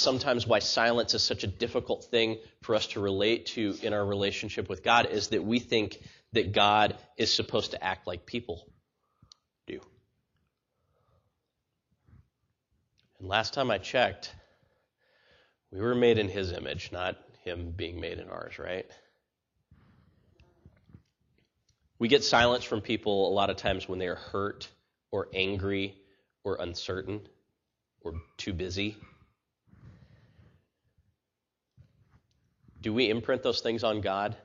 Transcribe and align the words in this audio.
sometimes 0.00 0.46
why 0.46 0.58
silence 0.58 1.14
is 1.14 1.22
such 1.22 1.44
a 1.44 1.46
difficult 1.46 2.04
thing 2.04 2.38
for 2.62 2.74
us 2.74 2.88
to 2.88 3.00
relate 3.00 3.46
to 3.46 3.76
in 3.82 3.92
our 3.92 4.04
relationship 4.04 4.68
with 4.68 4.82
God 4.82 5.06
is 5.06 5.28
that 5.28 5.44
we 5.44 5.58
think 5.58 5.98
that 6.32 6.52
God 6.52 6.96
is 7.16 7.32
supposed 7.32 7.72
to 7.72 7.84
act 7.84 8.06
like 8.06 8.26
people 8.26 8.66
do. 9.66 9.80
And 13.18 13.28
last 13.28 13.54
time 13.54 13.70
I 13.70 13.78
checked, 13.78 14.34
we 15.70 15.80
were 15.80 15.94
made 15.94 16.18
in 16.18 16.28
His 16.28 16.52
image, 16.52 16.90
not 16.92 17.16
Him 17.44 17.72
being 17.76 18.00
made 18.00 18.18
in 18.18 18.28
ours, 18.28 18.58
right? 18.58 18.86
We 21.98 22.08
get 22.08 22.24
silence 22.24 22.64
from 22.64 22.80
people 22.80 23.28
a 23.28 23.34
lot 23.34 23.50
of 23.50 23.56
times 23.56 23.86
when 23.86 23.98
they 23.98 24.08
are 24.08 24.14
hurt 24.14 24.68
or 25.10 25.28
angry 25.34 25.94
or 26.44 26.56
uncertain 26.58 27.20
or 28.00 28.14
too 28.38 28.54
busy. 28.54 28.96
Do 32.82 32.94
we 32.94 33.10
imprint 33.10 33.42
those 33.42 33.60
things 33.60 33.84
on 33.84 34.00
God 34.00 34.36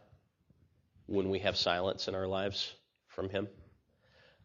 when 1.06 1.30
we 1.30 1.40
have 1.40 1.56
silence 1.56 2.08
in 2.08 2.16
our 2.16 2.28
lives 2.28 2.74
from 3.08 3.30
Him? 3.30 3.48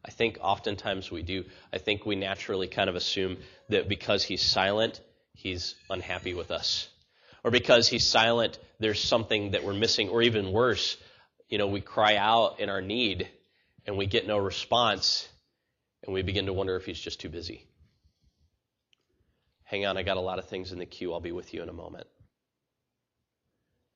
I 0.05 0.11
think 0.11 0.39
oftentimes 0.41 1.11
we 1.11 1.23
do. 1.23 1.45
I 1.73 1.79
think 1.79 2.07
we 2.07 2.16
naturally 2.16 2.69
kind 2.69 2.89
of 2.89 2.97
assume 2.97 3.39
that 3.69 3.89
because 3.89 4.25
He's 4.25 4.43
silent, 4.43 5.01
He's 5.35 5.75
unhappy 5.89 6.35
with 6.35 6.51
us. 6.51 6.89
Or 7.43 7.51
because 7.51 7.89
He's 7.89 8.07
silent, 8.07 8.59
there's 8.79 9.03
something 9.03 9.53
that 9.53 9.65
we're 9.65 9.75
missing. 9.75 10.09
Or 10.09 10.23
even 10.23 10.52
worse, 10.52 10.97
you 11.49 11.59
know, 11.59 11.66
we 11.66 11.80
cry 11.80 12.16
out 12.16 12.61
in 12.61 12.71
our 12.71 12.80
need 12.80 13.29
and 13.87 13.99
we 13.99 14.07
get 14.07 14.27
no 14.27 14.38
response 14.38 15.29
and 16.05 16.15
we 16.15 16.23
begin 16.23 16.47
to 16.47 16.52
wonder 16.52 16.77
if 16.77 16.87
He's 16.87 17.01
just 17.01 17.21
too 17.21 17.29
busy. 17.29 17.66
Hang 19.65 19.85
on, 19.87 19.97
I 19.97 20.02
got 20.02 20.16
a 20.16 20.21
lot 20.21 20.38
of 20.38 20.49
things 20.49 20.73
in 20.73 20.79
the 20.79 20.87
queue. 20.87 21.13
I'll 21.13 21.21
be 21.21 21.33
with 21.33 21.52
you 21.52 21.63
in 21.63 21.69
a 21.69 21.73
moment. 21.73 22.07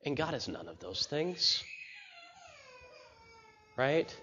And 0.05 0.17
God 0.17 0.35
is 0.35 0.49
none 0.49 0.69
of 0.69 0.79
those 0.81 1.07
things. 1.07 1.65
Right? 3.77 4.15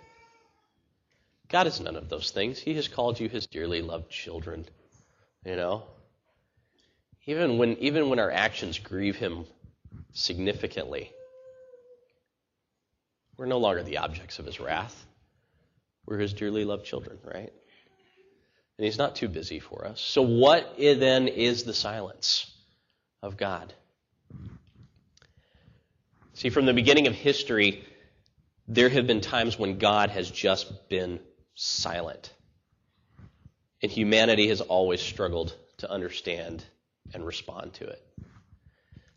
God 1.50 1.68
is 1.68 1.80
none 1.82 1.96
of 1.96 2.08
those 2.08 2.32
things. 2.32 2.60
He 2.60 2.76
has 2.76 2.88
called 2.88 3.20
you 3.20 3.28
his 3.28 3.48
dearly 3.48 3.82
loved 3.82 4.10
children. 4.10 4.66
You 5.46 5.56
know? 5.56 5.84
Even 7.26 7.58
when 7.58 7.78
even 7.78 8.10
when 8.10 8.20
our 8.20 8.32
actions 8.32 8.80
grieve 8.80 9.16
him 9.16 9.46
significantly, 10.14 11.12
we're 13.38 13.46
no 13.46 13.58
longer 13.58 13.84
the 13.84 13.98
objects 13.98 14.40
of 14.40 14.46
his 14.46 14.60
wrath. 14.60 15.06
We're 16.06 16.20
his 16.20 16.34
dearly 16.34 16.66
loved 16.66 16.86
children, 16.86 17.20
right? 17.24 17.52
And 18.78 18.86
he's 18.86 18.98
not 18.98 19.16
too 19.16 19.28
busy 19.28 19.60
for 19.60 19.86
us. 19.86 20.02
So 20.02 20.22
what 20.22 20.76
then 20.78 21.28
is 21.28 21.64
the 21.64 21.74
silence 21.74 22.52
of 23.22 23.38
God? 23.38 23.74
See, 26.42 26.50
from 26.50 26.66
the 26.66 26.74
beginning 26.74 27.06
of 27.06 27.14
history, 27.14 27.84
there 28.68 28.90
have 28.90 29.06
been 29.06 29.22
times 29.22 29.60
when 29.60 29.78
God 29.78 30.10
has 30.10 30.32
just 30.32 30.90
been 30.90 31.20
silent. 31.54 32.34
And 33.84 33.92
humanity 33.92 34.48
has 34.48 34.60
always 34.60 35.02
struggled 35.02 35.56
to 35.78 35.92
understand 35.92 36.66
and 37.14 37.24
respond 37.24 37.76
to 37.76 37.86
it. 37.86 38.04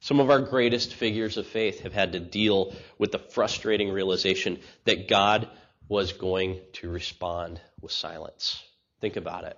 Some 0.00 0.20
of 0.20 0.28
our 0.28 0.42
greatest 0.42 0.92
figures 0.92 1.38
of 1.38 1.46
faith 1.46 1.80
have 1.80 1.94
had 1.94 2.12
to 2.12 2.20
deal 2.20 2.76
with 2.98 3.10
the 3.10 3.18
frustrating 3.18 3.88
realization 3.88 4.60
that 4.84 5.08
God 5.08 5.48
was 5.88 6.12
going 6.12 6.60
to 6.74 6.90
respond 6.90 7.58
with 7.80 7.92
silence. 7.92 8.62
Think 9.00 9.16
about 9.16 9.44
it. 9.44 9.56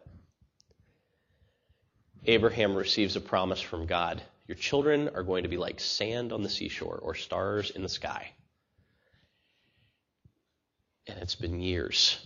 Abraham 2.26 2.76
receives 2.76 3.16
a 3.16 3.20
promise 3.20 3.60
from 3.60 3.86
God 3.86 4.22
your 4.46 4.56
children 4.56 5.10
are 5.14 5.22
going 5.22 5.42
to 5.42 5.48
be 5.48 5.56
like 5.56 5.80
sand 5.80 6.32
on 6.32 6.42
the 6.42 6.48
seashore 6.48 6.98
or 7.02 7.14
stars 7.14 7.70
in 7.70 7.82
the 7.82 7.88
sky. 7.88 8.32
And 11.06 11.18
it's 11.20 11.34
been 11.34 11.60
years. 11.60 12.18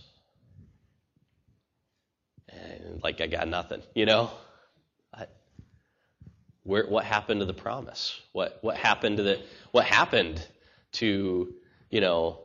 And 2.49 3.01
like 3.03 3.21
I 3.21 3.27
got 3.27 3.47
nothing, 3.47 3.81
you 3.95 4.05
know? 4.05 4.31
where, 6.63 6.85
what 6.87 7.03
happened 7.05 7.39
to 7.39 7.45
the 7.45 7.53
promise? 7.53 8.19
What, 8.31 8.59
what 8.61 8.77
happened 8.77 9.17
to 9.17 9.23
the, 9.23 9.41
what 9.71 9.85
happened 9.85 10.45
to, 10.93 11.53
you 11.89 12.01
know, 12.01 12.39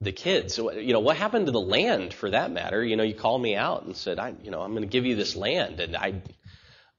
the 0.00 0.12
kids? 0.12 0.58
You 0.58 0.92
know, 0.92 1.00
what 1.00 1.16
happened 1.16 1.46
to 1.46 1.52
the 1.52 1.60
land 1.60 2.14
for 2.14 2.30
that 2.30 2.50
matter? 2.50 2.84
You 2.84 2.96
know, 2.96 3.02
you 3.02 3.14
called 3.14 3.42
me 3.42 3.56
out 3.56 3.84
and 3.84 3.96
said, 3.96 4.18
I, 4.18 4.34
you 4.42 4.50
know, 4.50 4.62
I'm 4.62 4.72
going 4.72 4.82
to 4.82 4.88
give 4.88 5.06
you 5.06 5.16
this 5.16 5.34
land 5.34 5.80
and 5.80 5.96
I, 5.96 6.22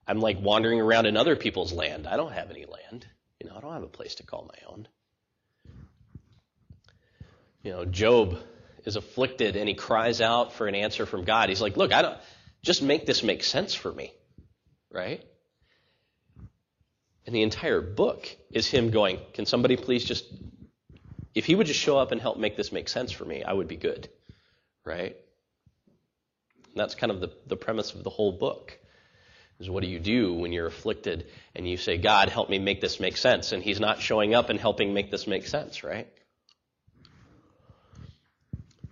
I'm 0.10 0.22
like 0.22 0.42
wandering 0.42 0.82
around 0.82 1.06
in 1.06 1.16
other 1.16 1.36
people's 1.36 1.72
land. 1.72 2.08
I 2.08 2.18
don't 2.18 2.32
have 2.32 2.50
any 2.50 2.66
land. 2.66 3.06
You 3.40 3.48
know, 3.48 3.56
I 3.56 3.62
don't 3.62 3.74
have 3.74 3.84
a 3.84 3.88
place 3.88 4.16
to 4.16 4.24
call 4.24 4.52
my 4.52 4.68
own. 4.68 4.88
You 7.62 7.72
know, 7.72 7.86
Job 7.86 8.40
is 8.86 8.96
afflicted 8.96 9.56
and 9.56 9.70
he 9.70 9.76
cries 9.76 10.20
out 10.20 10.54
for 10.54 10.68
an 10.68 10.74
answer 10.74 11.06
from 11.06 11.26
God. 11.26 11.50
He's 11.50 11.62
like, 11.62 11.78
"Look, 11.78 11.94
I 11.94 12.02
don't 12.02 12.18
just 12.64 12.82
make 12.82 13.06
this 13.06 13.22
make 13.22 13.44
sense 13.44 13.76
for 13.76 13.92
me." 13.92 14.12
Right? 14.92 15.24
And 17.28 17.36
the 17.36 17.44
entire 17.44 17.80
book 17.80 18.36
is 18.50 18.66
him 18.66 18.90
going, 18.90 19.20
"Can 19.34 19.46
somebody 19.46 19.78
please 19.78 20.04
just 20.04 20.26
if 21.36 21.46
he 21.46 21.54
would 21.54 21.68
just 21.68 21.80
show 21.80 22.00
up 22.00 22.12
and 22.12 22.20
help 22.20 22.40
make 22.40 22.58
this 22.58 22.72
make 22.72 22.90
sense 22.90 23.12
for 23.12 23.26
me, 23.26 23.44
I 23.44 23.54
would 23.54 23.68
be 23.68 23.78
good." 23.78 24.10
Right? 24.84 25.16
And 26.66 26.78
that's 26.78 26.96
kind 26.96 27.12
of 27.12 27.22
the, 27.22 27.32
the 27.46 27.58
premise 27.58 27.94
of 27.94 28.04
the 28.04 28.10
whole 28.10 28.32
book 28.32 28.80
is 29.60 29.70
what 29.70 29.84
do 29.84 29.90
you 29.90 30.00
do 30.00 30.34
when 30.34 30.54
you're 30.54 30.68
afflicted 30.68 31.28
and 31.56 31.68
you 31.68 31.78
say, 31.78 31.98
God, 31.98 32.30
help 32.30 32.50
me 32.50 32.60
make 32.60 32.82
this 32.82 33.00
make 33.00 33.18
sense? 33.18 33.52
And 33.52 33.62
He's 33.62 33.80
not 33.80 34.00
showing 34.00 34.34
up 34.34 34.50
and 34.50 34.60
helping 34.60 34.94
make 34.94 35.12
this 35.12 35.28
make 35.28 35.48
sense, 35.48 35.84
right? 35.84 36.08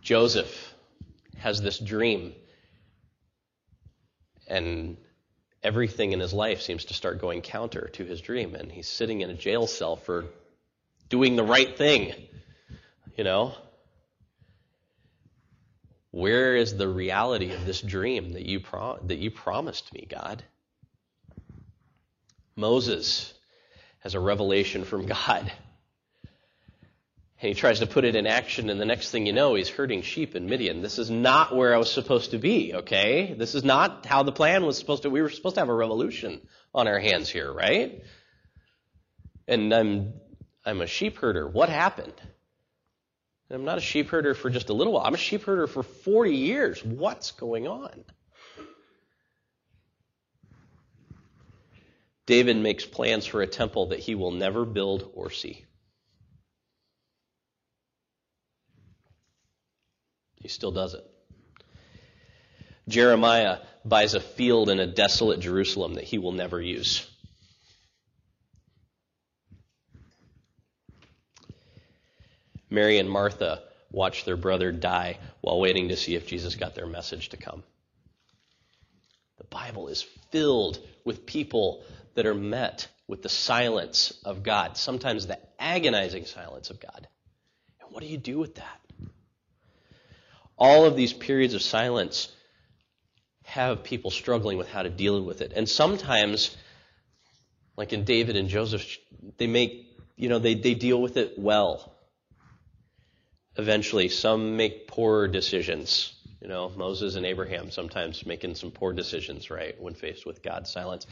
Joseph 0.01 0.73
has 1.37 1.61
this 1.61 1.77
dream, 1.77 2.33
and 4.47 4.95
everything 5.61 6.13
in 6.13 6.19
his 6.21 6.33
life 6.33 6.61
seems 6.61 6.85
to 6.85 6.93
start 6.93 7.19
going 7.19 7.41
counter 7.41 7.89
to 7.93 8.05
his 8.05 8.21
dream, 8.21 8.55
and 8.55 8.71
he's 8.71 8.87
sitting 8.87 9.19
in 9.19 9.29
a 9.29 9.33
jail 9.33 9.67
cell 9.67 9.97
for 9.97 10.25
doing 11.09 11.35
the 11.35 11.43
right 11.43 11.77
thing, 11.77 12.13
you 13.17 13.25
know? 13.25 13.53
Where 16.11 16.55
is 16.55 16.77
the 16.77 16.87
reality 16.87 17.51
of 17.51 17.65
this 17.65 17.81
dream 17.81 18.31
that 18.31 18.45
you, 18.45 18.61
pro- 18.61 18.99
that 19.03 19.17
you 19.17 19.29
promised 19.29 19.93
me, 19.93 20.07
God? 20.09 20.41
Moses 22.57 23.33
has 23.99 24.15
a 24.15 24.19
revelation 24.19 24.83
from 24.83 25.05
God. 25.05 25.51
And 27.39 27.49
he 27.49 27.53
tries 27.53 27.79
to 27.79 27.85
put 27.85 28.03
it 28.03 28.15
in 28.15 28.25
action, 28.25 28.71
and 28.71 28.81
the 28.81 28.85
next 28.85 29.11
thing 29.11 29.27
you 29.27 29.33
know, 29.33 29.53
he's 29.53 29.69
herding 29.69 30.01
sheep 30.01 30.35
in 30.35 30.49
Midian. 30.49 30.81
This 30.81 30.97
is 30.97 31.11
not 31.11 31.55
where 31.55 31.73
I 31.73 31.77
was 31.77 31.91
supposed 31.91 32.31
to 32.31 32.39
be, 32.39 32.73
okay? 32.73 33.35
This 33.37 33.53
is 33.53 33.63
not 33.63 34.07
how 34.07 34.23
the 34.23 34.31
plan 34.31 34.65
was 34.65 34.77
supposed 34.77 35.03
to. 35.03 35.11
We 35.11 35.21
were 35.21 35.29
supposed 35.29 35.55
to 35.55 35.61
have 35.61 35.69
a 35.69 35.73
revolution 35.73 36.41
on 36.73 36.87
our 36.87 36.99
hands 36.99 37.29
here, 37.29 37.53
right? 37.53 38.03
And 39.47 39.71
I'm 39.71 40.13
I'm 40.65 40.81
a 40.81 40.87
sheep 40.87 41.17
herder. 41.19 41.47
What 41.47 41.69
happened? 41.69 42.19
I'm 43.49 43.63
not 43.63 43.77
a 43.77 43.81
sheep 43.81 44.09
herder 44.09 44.33
for 44.33 44.49
just 44.49 44.69
a 44.69 44.73
little 44.73 44.93
while. 44.93 45.05
I'm 45.05 45.13
a 45.13 45.17
sheep 45.17 45.43
herder 45.43 45.67
for 45.67 45.83
40 45.83 46.35
years. 46.35 46.83
What's 46.83 47.31
going 47.31 47.67
on? 47.67 48.03
David 52.27 52.57
makes 52.57 52.85
plans 52.85 53.25
for 53.25 53.41
a 53.41 53.47
temple 53.47 53.87
that 53.87 53.99
he 53.99 54.13
will 54.13 54.31
never 54.31 54.65
build 54.65 55.09
or 55.13 55.31
see. 55.31 55.63
He 60.35 60.49
still 60.49 60.71
does 60.71 60.93
it. 60.93 61.03
Jeremiah 62.87 63.59
buys 63.83 64.13
a 64.13 64.19
field 64.19 64.69
in 64.69 64.79
a 64.79 64.87
desolate 64.87 65.39
Jerusalem 65.39 65.95
that 65.95 66.03
he 66.03 66.17
will 66.17 66.33
never 66.33 66.61
use. 66.61 67.09
Mary 72.69 72.97
and 72.97 73.09
Martha 73.09 73.63
watch 73.89 74.25
their 74.25 74.37
brother 74.37 74.73
die 74.73 75.17
while 75.39 75.59
waiting 75.59 75.89
to 75.89 75.95
see 75.95 76.15
if 76.15 76.27
Jesus 76.27 76.55
got 76.55 76.75
their 76.75 76.85
message 76.85 77.29
to 77.29 77.37
come. 77.37 77.63
The 79.37 79.45
Bible 79.45 79.87
is 79.87 80.01
filled 80.31 80.79
with 81.05 81.25
people 81.25 81.83
that 82.17 82.25
are 82.25 82.33
met 82.33 82.87
with 83.07 83.21
the 83.21 83.29
silence 83.29 84.11
of 84.25 84.41
God, 84.41 84.75
sometimes 84.75 85.27
the 85.27 85.37
agonizing 85.59 86.25
silence 86.25 86.71
of 86.71 86.79
God. 86.79 87.07
And 87.79 87.91
what 87.91 88.01
do 88.01 88.09
you 88.09 88.17
do 88.17 88.39
with 88.39 88.55
that? 88.55 88.81
All 90.57 90.85
of 90.85 90.95
these 90.95 91.13
periods 91.13 91.53
of 91.53 91.61
silence 91.61 92.31
have 93.43 93.83
people 93.83 94.09
struggling 94.09 94.57
with 94.57 94.67
how 94.67 94.81
to 94.81 94.89
deal 94.89 95.21
with 95.21 95.41
it. 95.41 95.53
And 95.55 95.69
sometimes, 95.69 96.57
like 97.77 97.93
in 97.93 98.03
David 98.03 98.35
and 98.35 98.49
Joseph, 98.49 98.97
they 99.37 99.45
make, 99.45 99.85
you 100.15 100.27
know, 100.27 100.39
they, 100.39 100.55
they 100.55 100.73
deal 100.73 100.99
with 100.99 101.17
it 101.17 101.37
well. 101.37 101.93
Eventually, 103.57 104.09
some 104.09 104.57
make 104.57 104.87
poor 104.87 105.27
decisions. 105.27 106.15
You 106.41 106.47
know, 106.47 106.69
Moses 106.75 107.15
and 107.15 107.27
Abraham 107.27 107.69
sometimes 107.69 108.25
making 108.25 108.55
some 108.55 108.71
poor 108.71 108.91
decisions, 108.91 109.51
right, 109.51 109.79
when 109.79 109.93
faced 109.93 110.25
with 110.25 110.41
God's 110.41 110.71
silence. 110.71 111.05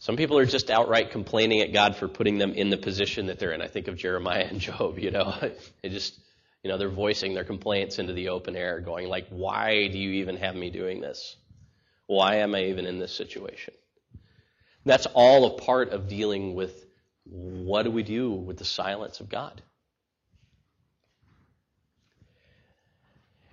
Some 0.00 0.16
people 0.16 0.38
are 0.38 0.46
just 0.46 0.70
outright 0.70 1.10
complaining 1.10 1.60
at 1.60 1.74
God 1.74 1.94
for 1.94 2.08
putting 2.08 2.38
them 2.38 2.54
in 2.54 2.70
the 2.70 2.78
position 2.78 3.26
that 3.26 3.38
they're 3.38 3.52
in. 3.52 3.60
I 3.60 3.68
think 3.68 3.86
of 3.86 3.96
Jeremiah 3.96 4.46
and 4.48 4.58
Job, 4.58 4.98
you 4.98 5.10
know. 5.10 5.34
They 5.82 5.90
just, 5.90 6.18
you 6.62 6.70
know, 6.70 6.78
they're 6.78 6.88
voicing 6.88 7.34
their 7.34 7.44
complaints 7.44 7.98
into 7.98 8.14
the 8.14 8.30
open 8.30 8.56
air, 8.56 8.80
going 8.80 9.08
like, 9.08 9.26
why 9.28 9.88
do 9.88 9.98
you 9.98 10.22
even 10.22 10.38
have 10.38 10.54
me 10.54 10.70
doing 10.70 11.02
this? 11.02 11.36
Why 12.06 12.36
am 12.36 12.54
I 12.54 12.64
even 12.64 12.86
in 12.86 12.98
this 12.98 13.12
situation? 13.12 13.74
That's 14.86 15.06
all 15.12 15.44
a 15.44 15.60
part 15.60 15.90
of 15.90 16.08
dealing 16.08 16.54
with 16.54 16.86
what 17.24 17.82
do 17.82 17.90
we 17.90 18.02
do 18.02 18.30
with 18.32 18.56
the 18.56 18.64
silence 18.64 19.20
of 19.20 19.28
God? 19.28 19.60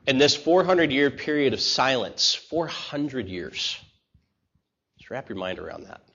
In 0.08 0.18
this 0.18 0.34
400 0.34 0.94
year 0.94 1.12
period 1.12 1.54
of 1.54 1.60
silence, 1.60 2.34
400 2.34 3.28
years, 3.28 3.78
just 4.98 5.10
wrap 5.10 5.28
your 5.28 5.38
mind 5.38 5.60
around 5.60 5.88
that. 5.88 6.07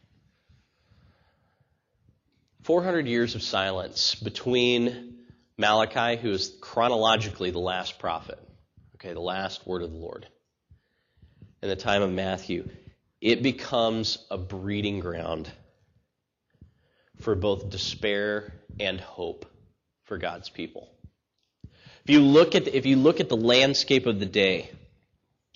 400 2.63 3.07
years 3.09 3.35
of 3.35 3.43
silence 3.43 4.15
between 4.15 5.19
Malachi, 5.59 6.21
who 6.21 6.31
is 6.31 6.57
chronologically 6.61 7.51
the 7.51 7.59
last 7.59 7.99
prophet, 7.99 8.39
okay, 8.97 9.13
the 9.13 9.21
last 9.21 9.67
word 9.67 9.83
of 9.83 9.91
the 9.91 9.99
Lord, 9.99 10.27
and 11.61 11.71
the 11.71 11.77
time 11.77 12.03
of 12.03 12.11
Matthew, 12.11 12.69
it 13.21 13.43
becomes 13.43 14.19
a 14.31 14.39
breeding 14.39 15.01
ground 15.01 15.51
for 17.21 17.35
both 17.35 17.71
despair 17.71 18.53
and 18.79 19.01
hope 19.01 19.47
for 20.05 20.19
God's 20.19 20.49
people. 20.49 20.89
If 22.05 22.11
you 22.11 22.21
look 22.21 22.55
at 22.55 22.65
the, 22.65 22.77
if 22.77 22.87
you 22.87 22.97
look 22.97 23.21
at 23.21 23.29
the 23.29 23.37
landscape 23.37 24.07
of 24.07 24.19
the 24.19 24.27
day, 24.27 24.71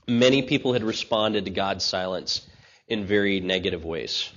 many 0.07 0.43
people 0.43 0.73
had 0.73 0.85
responded 0.85 1.45
to 1.45 1.51
God's 1.51 1.85
silence 1.85 2.47
in 2.89 3.05
very 3.05 3.41
negative 3.41 3.85
ways. 3.85 4.31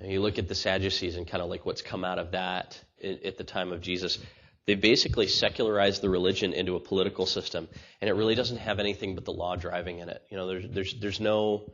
And 0.00 0.10
you 0.10 0.20
look 0.20 0.38
at 0.38 0.48
the 0.48 0.54
Sadducees 0.54 1.16
and 1.16 1.26
kind 1.26 1.42
of 1.42 1.50
like 1.50 1.66
what's 1.66 1.82
come 1.82 2.04
out 2.04 2.18
of 2.18 2.30
that 2.32 2.82
at 3.02 3.36
the 3.36 3.44
time 3.44 3.72
of 3.72 3.82
Jesus. 3.82 4.18
They 4.66 4.74
basically 4.74 5.26
secularized 5.26 6.00
the 6.00 6.08
religion 6.08 6.52
into 6.52 6.76
a 6.76 6.80
political 6.80 7.26
system, 7.26 7.68
and 8.00 8.08
it 8.08 8.14
really 8.14 8.34
doesn't 8.34 8.58
have 8.58 8.78
anything 8.78 9.14
but 9.14 9.24
the 9.24 9.32
law 9.32 9.56
driving 9.56 9.98
in 9.98 10.08
it. 10.08 10.22
You 10.30 10.36
know, 10.36 10.46
there's 10.46 10.68
there's 10.68 11.00
there's 11.00 11.20
no 11.20 11.72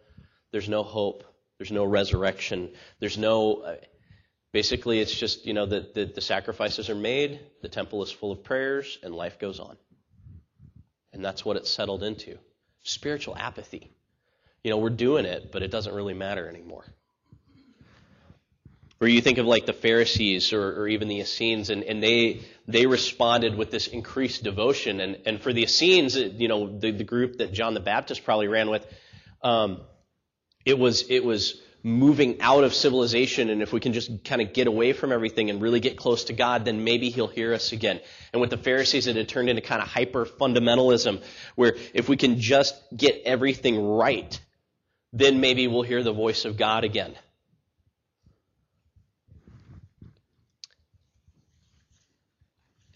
there's 0.51 0.69
no 0.69 0.83
hope, 0.83 1.25
there's 1.59 1.73
no 1.73 1.85
resurrection, 1.85 2.71
there's 3.01 3.19
no. 3.19 3.63
Uh, 3.63 3.77
basically, 4.53 5.01
it's 5.01 5.15
just 5.15 5.47
you 5.47 5.53
know 5.53 5.67
that 5.67 5.95
the, 5.95 6.07
the 6.07 6.21
sacrifices 6.21 6.91
are 6.91 6.95
made, 6.95 7.41
the 7.63 7.69
temple 7.69 8.03
is 8.03 8.11
full 8.11 8.33
of 8.33 8.43
prayers, 8.43 8.99
and 9.03 9.15
life 9.15 9.39
goes 9.39 9.61
on. 9.61 9.77
And 11.13 11.25
that's 11.25 11.45
what 11.45 11.57
it's 11.57 11.71
settled 11.71 12.03
into 12.03 12.39
spiritual 12.83 13.37
apathy. 13.37 13.91
You 14.65 14.71
know, 14.71 14.79
we're 14.79 14.91
doing 14.91 15.27
it, 15.27 15.53
but 15.53 15.63
it 15.63 15.71
doesn't 15.71 15.95
really 15.95 16.15
matter 16.15 16.49
anymore. 16.49 16.85
Or 19.01 19.07
you 19.07 19.21
think 19.21 19.37
of 19.39 19.47
like 19.47 19.67
the 19.67 19.75
Pharisees 19.75 20.55
or, 20.55 20.81
or 20.81 20.89
even 20.89 21.09
the 21.09 21.21
Essenes, 21.21 21.69
and, 21.69 21.83
and 21.85 22.03
they 22.03 22.41
they 22.67 22.87
responded 22.87 23.55
with 23.55 23.71
this 23.71 23.89
increased 23.89 24.43
devotion. 24.43 25.01
And, 25.01 25.19
and 25.27 25.41
for 25.41 25.53
the 25.53 25.63
Essenes, 25.65 26.17
you 26.17 26.49
know, 26.49 26.79
the, 26.79 26.93
the 26.93 27.05
group 27.05 27.39
that 27.39 27.53
John 27.53 27.75
the 27.75 27.81
Baptist 27.81 28.25
probably 28.25 28.49
ran 28.49 28.71
with, 28.71 28.87
um, 29.43 29.83
it 30.65 30.79
was 30.79 31.11
it 31.11 31.25
was 31.25 31.61
moving 31.83 32.41
out 32.41 32.65
of 32.65 32.75
civilization, 32.75 33.51
and 33.51 33.63
if 33.63 33.73
we 33.73 33.81
can 33.81 33.93
just 33.93 34.25
kind 34.25 34.41
of 34.43 34.53
get 34.53 34.67
away 34.67 34.93
from 34.93 35.13
everything 35.13 35.51
and 35.51 35.63
really 35.63 35.79
get 35.79 35.97
close 35.97 36.25
to 36.25 36.33
God, 36.33 36.65
then 36.65 36.83
maybe 36.83 37.11
He'll 37.11 37.29
hear 37.29 37.55
us 37.55 37.73
again. 37.73 38.01
And 38.33 38.41
with 38.41 38.51
the 38.51 38.57
Pharisees, 38.57 39.07
it 39.07 39.15
had 39.15 39.29
turned 39.29 39.51
into 39.51 39.63
kind 39.63 39.83
of 39.83 39.89
hyper 39.89 40.25
fundamentalism, 40.25 41.23
where 41.55 41.77
if 41.95 42.09
we 42.09 42.17
can 42.17 42.41
just 42.41 42.75
get 42.97 43.23
everything 43.25 43.87
right, 43.87 44.41
then 45.13 45.41
maybe 45.41 45.69
we'll 45.69 45.83
hear 45.83 46.03
the 46.03 46.13
voice 46.13 46.45
of 46.45 46.57
God 46.57 46.83
again. 46.83 47.15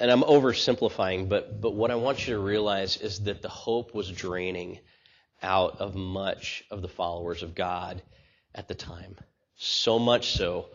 And 0.01 0.11
I'm 0.11 0.23
oversimplifying, 0.23 1.29
but, 1.29 1.61
but 1.61 1.75
what 1.75 1.91
I 1.91 1.97
want 1.97 2.27
you 2.27 2.35
to 2.35 2.41
realize 2.41 2.97
is 2.97 3.21
that 3.25 3.43
the 3.43 3.51
hope 3.51 3.95
was 3.95 4.11
draining 4.11 4.79
out 5.43 5.79
of 5.81 5.95
much 5.95 6.65
of 6.71 6.81
the 6.81 6.89
followers 6.89 7.43
of 7.43 7.55
God 7.55 8.01
at 8.55 8.67
the 8.67 8.75
time. 8.75 9.17
So 9.57 9.99
much 9.99 10.33
so 10.33 10.69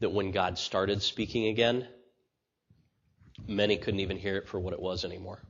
that 0.00 0.10
when 0.10 0.32
God 0.32 0.58
started 0.58 1.02
speaking 1.02 1.46
again, 1.46 1.86
many 3.46 3.76
couldn't 3.76 4.00
even 4.00 4.16
hear 4.16 4.36
it 4.36 4.48
for 4.48 4.58
what 4.58 4.72
it 4.72 4.80
was 4.80 5.04
anymore. 5.04 5.40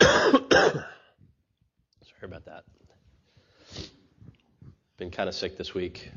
Sorry 0.00 0.84
about 2.22 2.44
that. 2.44 2.62
Been 4.96 5.10
kind 5.10 5.28
of 5.28 5.34
sick 5.34 5.58
this 5.58 5.74
week. 5.74 6.08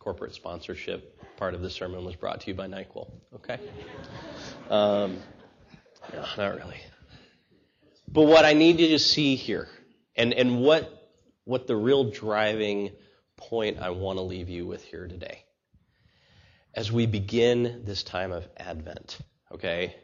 Corporate 0.00 0.34
sponsorship 0.34 1.20
part 1.36 1.54
of 1.54 1.60
the 1.60 1.70
sermon 1.70 2.04
was 2.04 2.16
brought 2.16 2.40
to 2.40 2.48
you 2.48 2.54
by 2.54 2.66
NyQuil. 2.66 3.10
Okay? 3.36 3.58
Um, 4.68 5.18
no, 6.12 6.24
not 6.36 6.56
really. 6.56 6.80
But 8.08 8.22
what 8.22 8.44
I 8.44 8.54
need 8.54 8.80
you 8.80 8.88
to 8.88 8.98
see 8.98 9.36
here, 9.36 9.68
and, 10.16 10.32
and 10.32 10.60
what, 10.60 11.12
what 11.44 11.66
the 11.66 11.76
real 11.76 12.10
driving 12.10 12.90
point 13.36 13.78
I 13.78 13.90
want 13.90 14.18
to 14.18 14.22
leave 14.22 14.48
you 14.48 14.66
with 14.66 14.82
here 14.82 15.06
today, 15.06 15.44
as 16.74 16.90
we 16.90 17.06
begin 17.06 17.82
this 17.84 18.02
time 18.02 18.32
of 18.32 18.48
Advent, 18.56 19.18
okay, 19.52 19.94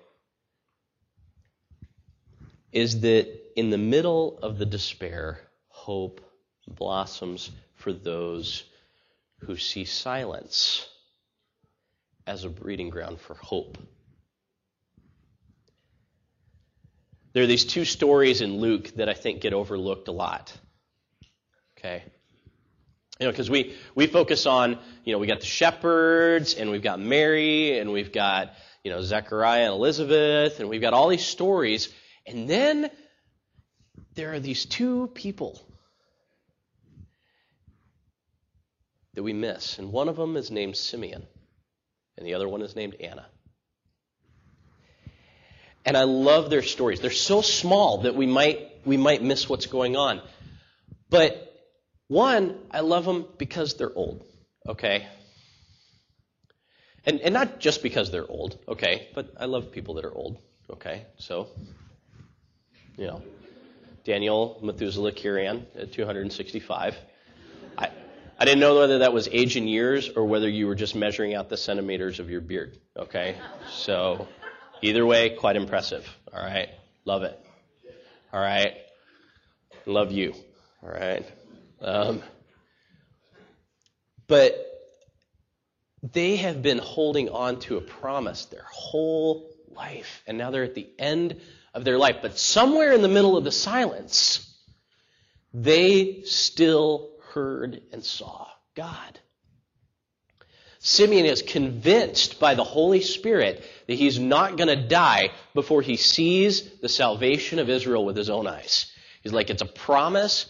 is 2.71 3.01
that 3.01 3.29
in 3.57 3.71
the 3.71 3.79
middle 3.79 4.39
of 4.43 4.59
the 4.59 4.67
despair, 4.67 5.41
hope 5.69 6.21
blossoms 6.69 7.51
for 7.75 7.93
those 7.93 8.65
who 9.41 9.57
see 9.57 9.85
silence 9.85 10.87
as 12.27 12.45
a 12.45 12.49
breeding 12.49 12.91
ground 12.91 13.21
for 13.21 13.35
hope. 13.35 13.79
There 17.33 17.43
are 17.43 17.47
these 17.47 17.67
two 17.67 17.85
stories 17.85 18.41
in 18.41 18.59
Luke 18.59 18.95
that 18.97 19.09
I 19.09 19.15
think 19.15 19.43
get 19.43 19.53
overlooked 19.53 20.09
a 20.09 20.13
lot. 20.13 20.53
Okay? 21.79 22.03
You 23.21 23.27
know, 23.27 23.31
because 23.31 23.51
we, 23.51 23.77
we 23.95 24.07
focus 24.07 24.47
on, 24.47 24.79
you 25.05 25.13
know, 25.13 25.19
we 25.19 25.27
got 25.27 25.41
the 25.41 25.47
shepherds, 25.47 26.55
and 26.55 26.71
we've 26.71 26.83
got 26.83 26.99
Mary, 26.99 27.79
and 27.79 27.93
we've 27.93 28.13
got, 28.13 28.53
you 28.85 28.91
know, 28.91 29.03
Zechariah 29.03 29.65
and 29.65 29.73
Elizabeth, 29.73 30.61
and 30.61 30.69
we've 30.69 30.81
got 30.81 30.93
all 30.93 31.09
these 31.09 31.25
stories. 31.25 31.93
And 32.27 32.49
then 32.49 32.91
there 34.15 34.33
are 34.33 34.41
these 34.41 34.65
two 34.65 35.09
people 35.09 35.61
that 39.17 39.23
we 39.23 39.33
miss. 39.33 39.79
And 39.79 39.91
one 39.91 40.09
of 40.09 40.17
them 40.17 40.37
is 40.37 40.51
named 40.51 40.77
Simeon 40.77 41.27
and 42.17 42.27
the 42.27 42.35
other 42.35 42.49
one 42.49 42.63
is 42.63 42.77
named 42.77 42.97
Anna. 43.01 43.27
And 45.85 45.97
I 45.97 46.05
love 46.05 46.51
their 46.51 46.63
stories. 46.63 47.01
They're 47.01 47.11
so 47.11 47.41
small 47.43 48.03
that 48.03 48.15
we 48.15 48.27
might 48.27 48.71
we 48.85 48.97
might 48.97 49.23
miss 49.23 49.49
what's 49.49 49.67
going 49.67 49.97
on. 49.97 50.21
But 51.11 51.53
one, 52.09 52.59
I 52.71 52.81
love 52.81 53.05
them 53.05 53.27
because 53.39 53.75
they're 53.75 53.93
old. 53.95 54.25
Okay? 54.69 55.07
And 57.05 57.21
and 57.21 57.33
not 57.33 57.61
just 57.61 57.83
because 57.83 58.11
they're 58.11 58.29
old, 58.29 58.59
okay, 58.69 59.09
but 59.15 59.33
I 59.39 59.45
love 59.45 59.71
people 59.71 59.95
that 59.95 60.05
are 60.05 60.15
old. 60.15 60.39
Okay? 60.71 61.07
So 61.19 61.49
you 62.97 63.07
know, 63.07 63.23
Daniel 64.05 64.59
Methuselah 64.63 65.13
Kirian 65.13 65.65
at 65.79 65.93
265. 65.93 66.97
I 68.39 68.45
didn't 68.45 68.61
know 68.61 68.79
whether 68.79 68.99
that 68.99 69.15
was 69.15 69.29
age 69.33 69.57
in 69.57 69.67
years 69.67 70.11
or 70.11 70.27
whether 70.27 70.49
you 70.49 70.67
were 70.67 70.75
just 70.75 70.95
measuring 70.95 71.35
out 71.35 71.49
the 71.49 71.57
centimeters 71.57 72.21
of 72.21 72.29
your 72.29 72.43
beard. 72.43 72.77
Okay? 72.95 73.37
So, 73.71 74.29
either 74.83 75.07
way, 75.07 75.31
quite 75.31 75.57
impressive. 75.57 76.07
All 76.35 76.45
right? 76.45 76.69
Love 77.07 77.23
it. 77.23 77.39
All 78.35 78.41
right? 78.41 78.75
Love 79.87 80.13
you. 80.13 80.35
All 80.83 80.91
right? 80.91 81.25
Um, 81.81 82.23
but 84.27 84.55
they 86.03 86.37
have 86.37 86.61
been 86.61 86.79
holding 86.79 87.31
on 87.31 87.61
to 87.61 87.79
a 87.79 87.81
promise 87.81 88.45
their 88.47 88.67
whole 88.71 89.51
life, 89.71 90.23
and 90.27 90.37
now 90.37 90.51
they're 90.51 90.65
at 90.65 90.75
the 90.75 90.91
end 90.99 91.41
of 91.73 91.85
their 91.85 91.97
life. 91.97 92.17
But 92.21 92.39
somewhere 92.39 92.93
in 92.93 93.01
the 93.01 93.09
middle 93.09 93.39
of 93.39 93.45
the 93.45 93.53
silence, 93.53 94.55
they 95.55 96.23
still 96.25 97.16
heard 97.37 97.83
and 97.93 98.03
saw 98.03 98.47
God. 98.75 99.21
Simeon 100.79 101.27
is 101.27 101.43
convinced 101.43 102.41
by 102.41 102.55
the 102.55 102.65
Holy 102.65 103.03
Spirit 103.03 103.63
that 103.87 103.95
he's 103.95 104.19
not 104.19 104.57
going 104.57 104.69
to 104.69 104.89
die 104.89 105.33
before 105.53 105.83
he 105.83 105.97
sees 105.97 106.79
the 106.81 106.89
salvation 106.89 107.59
of 107.59 107.69
Israel 107.69 108.07
with 108.07 108.17
his 108.17 108.31
own 108.31 108.47
eyes. 108.47 108.91
He's 109.23 109.35
like, 109.35 109.51
it's 109.51 109.61
a 109.61 109.67
promise. 109.67 110.47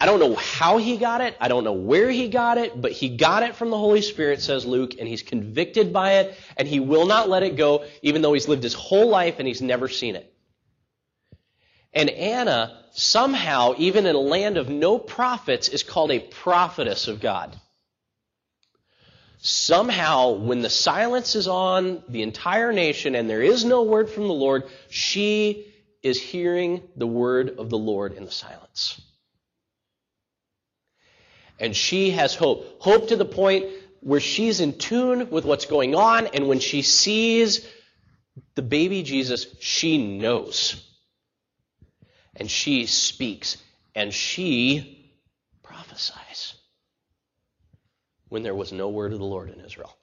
I 0.00 0.06
don't 0.06 0.18
know 0.18 0.34
how 0.34 0.78
he 0.78 0.96
got 0.96 1.20
it. 1.20 1.36
I 1.40 1.46
don't 1.46 1.62
know 1.62 1.72
where 1.72 2.10
he 2.10 2.28
got 2.28 2.58
it, 2.58 2.80
but 2.80 2.90
he 2.90 3.10
got 3.16 3.44
it 3.44 3.54
from 3.54 3.70
the 3.70 3.78
Holy 3.78 4.02
Spirit, 4.02 4.40
says 4.40 4.66
Luke, 4.66 4.94
and 4.98 5.06
he's 5.06 5.22
convicted 5.22 5.92
by 5.92 6.14
it, 6.14 6.36
and 6.56 6.66
he 6.66 6.80
will 6.80 7.06
not 7.06 7.28
let 7.28 7.44
it 7.44 7.54
go, 7.54 7.84
even 8.02 8.22
though 8.22 8.32
he's 8.32 8.48
lived 8.48 8.64
his 8.64 8.74
whole 8.74 9.08
life 9.08 9.36
and 9.38 9.46
he's 9.46 9.62
never 9.62 9.86
seen 9.86 10.16
it. 10.16 10.34
And 11.98 12.10
Anna, 12.10 12.78
somehow, 12.92 13.74
even 13.76 14.06
in 14.06 14.14
a 14.14 14.20
land 14.20 14.56
of 14.56 14.68
no 14.68 15.00
prophets, 15.00 15.68
is 15.68 15.82
called 15.82 16.12
a 16.12 16.20
prophetess 16.20 17.08
of 17.08 17.20
God. 17.20 17.60
Somehow, 19.38 20.30
when 20.30 20.62
the 20.62 20.70
silence 20.70 21.34
is 21.34 21.48
on 21.48 22.04
the 22.08 22.22
entire 22.22 22.72
nation 22.72 23.16
and 23.16 23.28
there 23.28 23.42
is 23.42 23.64
no 23.64 23.82
word 23.82 24.08
from 24.08 24.28
the 24.28 24.32
Lord, 24.32 24.62
she 24.88 25.74
is 26.00 26.22
hearing 26.22 26.84
the 26.94 27.06
word 27.08 27.58
of 27.58 27.68
the 27.68 27.78
Lord 27.78 28.12
in 28.12 28.24
the 28.24 28.30
silence. 28.30 29.00
And 31.58 31.74
she 31.74 32.12
has 32.12 32.32
hope. 32.32 32.80
Hope 32.80 33.08
to 33.08 33.16
the 33.16 33.24
point 33.24 33.66
where 33.98 34.20
she's 34.20 34.60
in 34.60 34.78
tune 34.78 35.30
with 35.30 35.44
what's 35.44 35.66
going 35.66 35.96
on, 35.96 36.28
and 36.28 36.46
when 36.46 36.60
she 36.60 36.82
sees 36.82 37.66
the 38.54 38.62
baby 38.62 39.02
Jesus, 39.02 39.48
she 39.58 39.98
knows. 39.98 40.84
And 42.38 42.48
she 42.48 42.86
speaks, 42.86 43.56
and 43.94 44.14
she 44.14 45.12
prophesies. 45.62 46.54
When 48.28 48.42
there 48.42 48.54
was 48.54 48.72
no 48.72 48.88
word 48.88 49.12
of 49.12 49.18
the 49.18 49.24
Lord 49.24 49.50
in 49.50 49.60
Israel, 49.60 49.94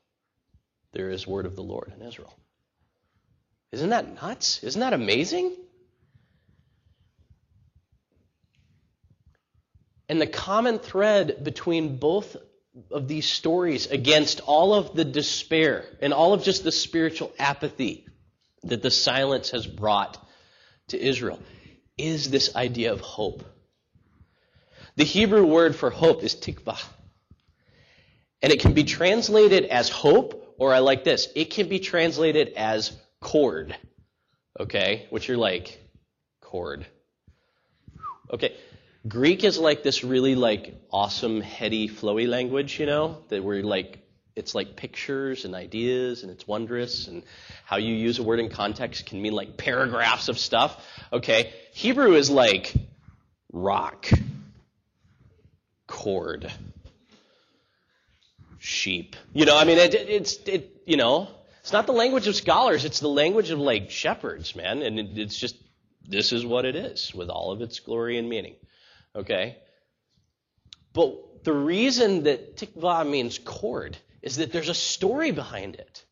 there 0.91 1.09
is 1.09 1.25
word 1.25 1.45
of 1.45 1.55
the 1.55 1.63
Lord 1.63 1.93
in 1.95 2.05
Israel. 2.05 2.33
Isn't 3.71 3.89
that 3.89 4.21
nuts? 4.21 4.63
Isn't 4.63 4.81
that 4.81 4.93
amazing? 4.93 5.55
And 10.09 10.19
the 10.19 10.27
common 10.27 10.79
thread 10.79 11.43
between 11.43 11.97
both 11.97 12.35
of 12.91 13.07
these 13.07 13.25
stories 13.25 13.87
against 13.87 14.41
all 14.41 14.73
of 14.73 14.95
the 14.95 15.05
despair 15.05 15.85
and 16.01 16.13
all 16.13 16.33
of 16.33 16.43
just 16.43 16.63
the 16.63 16.71
spiritual 16.71 17.31
apathy 17.39 18.05
that 18.63 18.81
the 18.81 18.91
silence 18.91 19.51
has 19.51 19.65
brought 19.65 20.17
to 20.89 20.99
Israel 21.01 21.39
is 21.97 22.29
this 22.29 22.55
idea 22.55 22.91
of 22.91 23.01
hope. 23.01 23.43
The 24.95 25.03
Hebrew 25.03 25.45
word 25.45 25.75
for 25.75 25.89
hope 25.89 26.23
is 26.23 26.35
tikvah. 26.35 26.81
And 28.41 28.51
it 28.51 28.59
can 28.59 28.73
be 28.73 28.83
translated 28.83 29.65
as 29.65 29.89
hope, 29.89 30.55
or 30.57 30.73
I 30.73 30.79
like 30.79 31.03
this, 31.03 31.27
it 31.35 31.51
can 31.51 31.67
be 31.67 31.79
translated 31.79 32.53
as 32.55 32.91
cord. 33.19 33.75
Okay? 34.59 35.07
Which 35.09 35.27
you're 35.27 35.37
like, 35.37 35.79
cord. 36.41 36.85
Okay. 38.31 38.55
Greek 39.07 39.43
is 39.43 39.57
like 39.57 39.83
this 39.83 40.03
really 40.03 40.35
like 40.35 40.73
awesome, 40.91 41.41
heady, 41.41 41.87
flowy 41.87 42.27
language, 42.27 42.79
you 42.79 42.85
know, 42.85 43.23
that 43.29 43.43
we're 43.43 43.63
like 43.63 44.04
it's 44.35 44.53
like 44.53 44.75
pictures 44.75 45.45
and 45.45 45.55
ideas 45.55 46.23
and 46.23 46.31
it's 46.31 46.47
wondrous 46.47 47.07
and 47.07 47.23
how 47.63 47.77
you 47.77 47.93
use 47.93 48.19
a 48.19 48.23
word 48.23 48.39
in 48.39 48.49
context 48.49 49.05
can 49.05 49.21
mean 49.21 49.33
like 49.33 49.57
paragraphs 49.57 50.27
of 50.27 50.37
stuff. 50.37 50.85
Okay. 51.13 51.53
Hebrew 51.71 52.13
is 52.13 52.29
like 52.29 52.73
rock, 53.53 54.09
cord, 55.87 56.51
sheep. 58.59 59.15
You 59.33 59.45
know, 59.45 59.57
I 59.57 59.63
mean, 59.63 59.77
it, 59.77 59.95
it's, 59.95 60.37
it, 60.45 60.81
you 60.85 60.97
know, 60.97 61.29
it's 61.61 61.71
not 61.71 61.85
the 61.85 61.93
language 61.93 62.27
of 62.27 62.35
scholars. 62.35 62.83
It's 62.83 62.99
the 62.99 63.07
language 63.07 63.51
of 63.51 63.59
like 63.59 63.89
shepherds, 63.89 64.55
man. 64.55 64.81
And 64.81 64.99
it, 64.99 65.17
it's 65.17 65.39
just, 65.39 65.55
this 66.07 66.33
is 66.33 66.45
what 66.45 66.65
it 66.65 66.75
is 66.75 67.13
with 67.15 67.29
all 67.29 67.51
of 67.51 67.61
its 67.61 67.79
glory 67.79 68.17
and 68.17 68.27
meaning. 68.27 68.55
Okay? 69.15 69.57
But 70.91 71.43
the 71.45 71.53
reason 71.53 72.23
that 72.23 72.57
tikva 72.57 73.09
means 73.09 73.39
cord 73.39 73.97
is 74.25 74.37
that 74.37 74.51
there's 74.51 74.69
a 74.69 74.73
story 74.73 75.31
behind 75.31 75.75
it. 75.75 76.03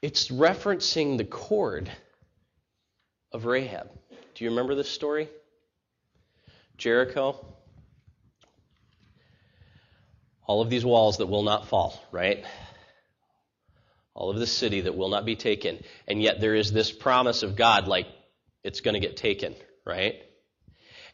It's 0.00 0.28
referencing 0.28 1.18
the 1.18 1.24
cord 1.24 1.90
of 3.30 3.44
Rahab. 3.44 3.90
Do 4.34 4.44
you 4.44 4.50
remember 4.50 4.74
this 4.74 4.88
story? 4.88 5.28
Jericho. 6.78 7.46
All 10.46 10.60
of 10.62 10.70
these 10.70 10.84
walls 10.84 11.18
that 11.18 11.26
will 11.26 11.42
not 11.42 11.68
fall, 11.68 12.02
right? 12.10 12.44
All 14.14 14.30
of 14.30 14.38
this 14.38 14.52
city 14.52 14.82
that 14.82 14.96
will 14.96 15.08
not 15.08 15.26
be 15.26 15.36
taken. 15.36 15.82
And 16.08 16.22
yet 16.22 16.40
there 16.40 16.54
is 16.54 16.72
this 16.72 16.90
promise 16.90 17.42
of 17.42 17.54
God, 17.54 17.86
like, 17.86 18.06
it's 18.62 18.80
going 18.80 18.94
to 18.94 19.00
get 19.00 19.16
taken, 19.16 19.54
right? 19.84 20.14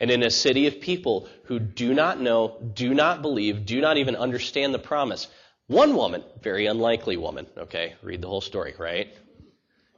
And 0.00 0.10
in 0.10 0.22
a 0.22 0.30
city 0.30 0.66
of 0.66 0.80
people 0.80 1.28
who 1.44 1.58
do 1.58 1.92
not 1.92 2.20
know, 2.20 2.56
do 2.74 2.94
not 2.94 3.20
believe, 3.20 3.66
do 3.66 3.80
not 3.80 3.98
even 3.98 4.16
understand 4.16 4.72
the 4.72 4.78
promise, 4.78 5.28
one 5.66 5.94
woman, 5.94 6.24
very 6.42 6.66
unlikely 6.66 7.16
woman, 7.16 7.46
okay, 7.56 7.94
read 8.02 8.22
the 8.22 8.28
whole 8.28 8.40
story, 8.40 8.74
right? 8.78 9.14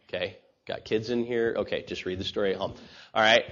Okay, 0.09 0.37
got 0.67 0.85
kids 0.85 1.09
in 1.09 1.25
here? 1.25 1.55
Okay, 1.59 1.85
just 1.87 2.05
read 2.05 2.19
the 2.19 2.25
story 2.25 2.53
at 2.53 2.59
home. 2.59 2.75
All 3.15 3.23
right, 3.23 3.45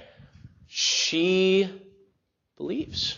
she 0.67 1.69
believes. 2.57 3.17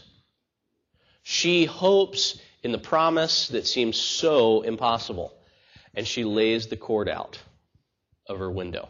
She 1.23 1.65
hopes 1.65 2.39
in 2.61 2.71
the 2.71 2.77
promise 2.77 3.49
that 3.49 3.67
seems 3.67 3.97
so 3.97 4.61
impossible. 4.61 5.33
And 5.93 6.07
she 6.07 6.23
lays 6.23 6.67
the 6.67 6.77
cord 6.77 7.07
out 7.09 7.39
of 8.27 8.39
her 8.39 8.49
window. 8.49 8.89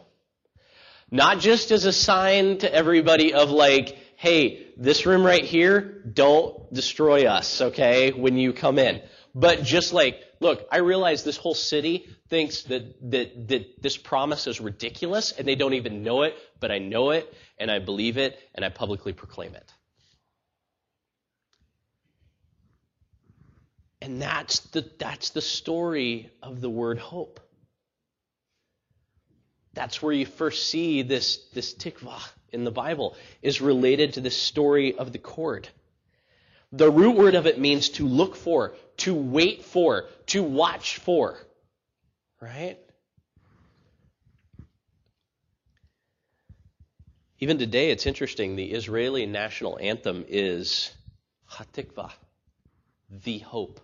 Not 1.10 1.40
just 1.40 1.70
as 1.70 1.84
a 1.84 1.92
sign 1.92 2.58
to 2.58 2.72
everybody 2.72 3.34
of 3.34 3.50
like, 3.50 3.98
hey, 4.24 4.68
this 4.78 5.04
room 5.04 5.22
right 5.22 5.44
here, 5.44 6.02
don't 6.10 6.72
destroy 6.72 7.26
us, 7.26 7.60
okay, 7.60 8.10
when 8.10 8.38
you 8.38 8.54
come 8.54 8.78
in. 8.78 9.02
But 9.34 9.62
just 9.64 9.92
like, 9.92 10.18
look, 10.40 10.66
I 10.72 10.78
realize 10.78 11.24
this 11.24 11.36
whole 11.36 11.54
city 11.54 12.08
thinks 12.30 12.62
that, 12.62 13.10
that, 13.10 13.48
that 13.48 13.82
this 13.82 13.98
promise 13.98 14.46
is 14.46 14.62
ridiculous 14.62 15.32
and 15.32 15.46
they 15.46 15.56
don't 15.56 15.74
even 15.74 16.02
know 16.02 16.22
it, 16.22 16.38
but 16.58 16.70
I 16.70 16.78
know 16.78 17.10
it 17.10 17.34
and 17.58 17.70
I 17.70 17.80
believe 17.80 18.16
it 18.16 18.38
and 18.54 18.64
I 18.64 18.70
publicly 18.70 19.12
proclaim 19.12 19.54
it. 19.54 19.70
And 24.00 24.22
that's 24.22 24.60
the, 24.60 24.90
that's 24.98 25.30
the 25.30 25.42
story 25.42 26.30
of 26.42 26.62
the 26.62 26.70
word 26.70 26.98
hope. 26.98 27.40
That's 29.74 30.00
where 30.00 30.12
you 30.12 30.24
first 30.24 30.68
see 30.68 31.02
this, 31.02 31.38
this 31.52 31.74
tikvah 31.74 32.22
in 32.52 32.64
the 32.64 32.70
Bible, 32.70 33.16
is 33.42 33.60
related 33.60 34.14
to 34.14 34.20
the 34.20 34.30
story 34.30 34.96
of 34.96 35.12
the 35.12 35.18
cord. 35.18 35.68
The 36.72 36.90
root 36.90 37.16
word 37.16 37.34
of 37.34 37.46
it 37.46 37.58
means 37.58 37.90
to 37.90 38.06
look 38.06 38.36
for, 38.36 38.74
to 38.98 39.14
wait 39.14 39.64
for, 39.64 40.06
to 40.26 40.42
watch 40.42 40.98
for. 40.98 41.36
Right? 42.40 42.78
Even 47.40 47.58
today, 47.58 47.90
it's 47.90 48.06
interesting. 48.06 48.56
The 48.56 48.72
Israeli 48.72 49.26
national 49.26 49.78
anthem 49.80 50.24
is 50.28 50.92
Hatikva, 51.50 52.12
the 53.10 53.38
hope. 53.40 53.80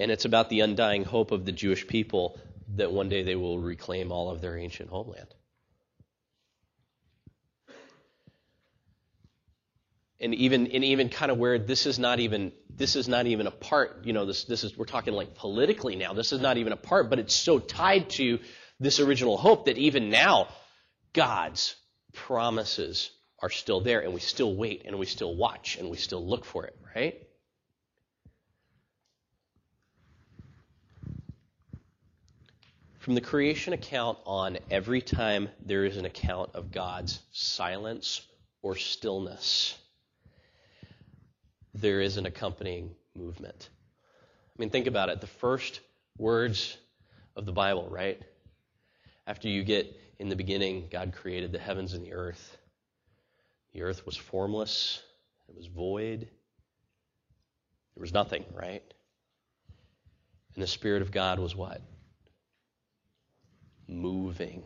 And 0.00 0.10
it's 0.10 0.24
about 0.24 0.48
the 0.48 0.60
undying 0.60 1.04
hope 1.04 1.32
of 1.32 1.44
the 1.44 1.52
Jewish 1.52 1.86
people 1.86 2.38
that 2.76 2.92
one 2.92 3.08
day 3.08 3.22
they 3.22 3.34
will 3.34 3.58
reclaim 3.58 4.12
all 4.12 4.30
of 4.30 4.40
their 4.40 4.56
ancient 4.56 4.90
homeland. 4.90 5.34
And 10.20 10.34
even 10.34 10.66
and 10.68 10.84
even 10.84 11.10
kind 11.10 11.30
of 11.30 11.38
where 11.38 11.58
this 11.58 11.86
is 11.86 11.98
not 11.98 12.18
even 12.18 12.52
this 12.68 12.96
is 12.96 13.08
not 13.08 13.26
even 13.26 13.46
a 13.46 13.52
part, 13.52 14.04
you 14.04 14.12
know, 14.12 14.26
this 14.26 14.44
this 14.44 14.64
is 14.64 14.76
we're 14.76 14.84
talking 14.84 15.14
like 15.14 15.36
politically 15.36 15.94
now. 15.94 16.12
This 16.12 16.32
is 16.32 16.40
not 16.40 16.56
even 16.56 16.72
a 16.72 16.76
part, 16.76 17.08
but 17.08 17.20
it's 17.20 17.34
so 17.34 17.60
tied 17.60 18.10
to 18.10 18.40
this 18.80 18.98
original 18.98 19.36
hope 19.36 19.66
that 19.66 19.78
even 19.78 20.10
now 20.10 20.48
God's 21.12 21.76
promises 22.12 23.10
are 23.40 23.50
still 23.50 23.80
there 23.80 24.00
and 24.00 24.12
we 24.12 24.20
still 24.20 24.54
wait 24.54 24.82
and 24.86 24.98
we 24.98 25.06
still 25.06 25.36
watch 25.36 25.76
and 25.78 25.88
we 25.88 25.96
still 25.96 26.24
look 26.24 26.44
for 26.44 26.66
it, 26.66 26.76
right? 26.94 27.27
From 33.08 33.14
the 33.14 33.22
creation 33.22 33.72
account 33.72 34.18
on, 34.26 34.58
every 34.70 35.00
time 35.00 35.48
there 35.64 35.86
is 35.86 35.96
an 35.96 36.04
account 36.04 36.50
of 36.52 36.70
God's 36.70 37.18
silence 37.32 38.20
or 38.60 38.76
stillness, 38.76 39.78
there 41.72 42.02
is 42.02 42.18
an 42.18 42.26
accompanying 42.26 42.94
movement. 43.14 43.70
I 44.54 44.60
mean, 44.60 44.68
think 44.68 44.86
about 44.86 45.08
it. 45.08 45.22
The 45.22 45.26
first 45.26 45.80
words 46.18 46.76
of 47.34 47.46
the 47.46 47.52
Bible, 47.52 47.88
right? 47.90 48.20
After 49.26 49.48
you 49.48 49.64
get 49.64 49.98
in 50.18 50.28
the 50.28 50.36
beginning, 50.36 50.88
God 50.90 51.14
created 51.14 51.50
the 51.50 51.58
heavens 51.58 51.94
and 51.94 52.04
the 52.04 52.12
earth. 52.12 52.58
The 53.72 53.84
earth 53.84 54.04
was 54.04 54.18
formless, 54.18 55.02
it 55.48 55.56
was 55.56 55.66
void, 55.66 56.28
there 57.94 58.02
was 58.02 58.12
nothing, 58.12 58.44
right? 58.52 58.82
And 60.52 60.62
the 60.62 60.66
Spirit 60.66 61.00
of 61.00 61.10
God 61.10 61.38
was 61.38 61.56
what? 61.56 61.80
Moving 63.88 64.62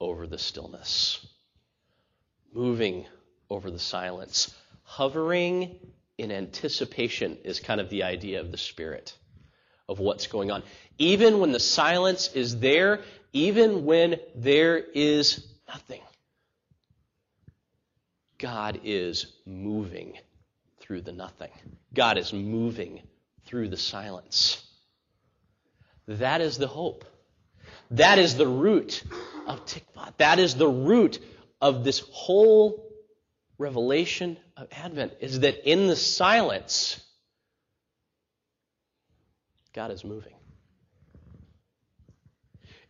over 0.00 0.26
the 0.26 0.38
stillness, 0.38 1.24
moving 2.52 3.06
over 3.50 3.70
the 3.70 3.78
silence, 3.78 4.54
hovering 4.82 5.78
in 6.18 6.32
anticipation 6.32 7.38
is 7.44 7.60
kind 7.60 7.80
of 7.80 7.90
the 7.90 8.02
idea 8.02 8.40
of 8.40 8.50
the 8.50 8.58
Spirit 8.58 9.14
of 9.88 9.98
what's 9.98 10.26
going 10.26 10.50
on. 10.50 10.62
Even 10.98 11.38
when 11.38 11.52
the 11.52 11.60
silence 11.60 12.32
is 12.34 12.58
there, 12.58 13.00
even 13.32 13.84
when 13.84 14.18
there 14.34 14.78
is 14.78 15.46
nothing, 15.68 16.00
God 18.38 18.80
is 18.84 19.26
moving 19.46 20.18
through 20.80 21.02
the 21.02 21.12
nothing. 21.12 21.50
God 21.94 22.18
is 22.18 22.32
moving 22.32 23.02
through 23.44 23.68
the 23.68 23.76
silence. 23.76 24.64
That 26.08 26.40
is 26.40 26.58
the 26.58 26.66
hope. 26.66 27.04
That 27.92 28.18
is 28.18 28.36
the 28.36 28.46
root 28.46 29.02
of 29.46 29.64
Tikvah. 29.66 30.16
That 30.16 30.38
is 30.38 30.54
the 30.54 30.68
root 30.68 31.18
of 31.60 31.84
this 31.84 32.00
whole 32.10 32.92
revelation 33.58 34.36
of 34.56 34.68
Advent, 34.72 35.12
is 35.20 35.40
that 35.40 35.70
in 35.70 35.86
the 35.86 35.96
silence, 35.96 37.00
God 39.72 39.90
is 39.90 40.04
moving. 40.04 40.34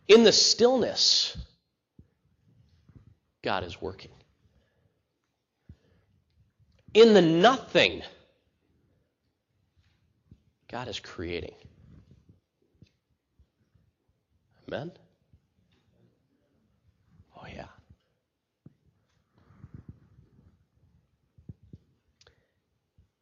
In 0.07 0.23
the 0.23 0.31
stillness, 0.31 1.37
God 3.43 3.63
is 3.63 3.81
working. 3.81 4.11
In 6.93 7.13
the 7.13 7.21
nothing, 7.21 8.01
God 10.69 10.87
is 10.87 10.99
creating. 10.99 11.55
Amen? 14.73 14.91
Oh, 17.37 17.45
yeah. 17.53 17.65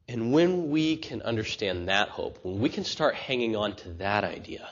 And 0.07 0.31
when 0.31 0.69
we 0.69 0.95
can 0.95 1.21
understand 1.21 1.89
that 1.89 2.07
hope, 2.07 2.39
when 2.43 2.59
we 2.59 2.69
can 2.69 2.85
start 2.85 3.15
hanging 3.15 3.57
on 3.57 3.75
to 3.77 3.89
that 3.95 4.23
idea, 4.23 4.69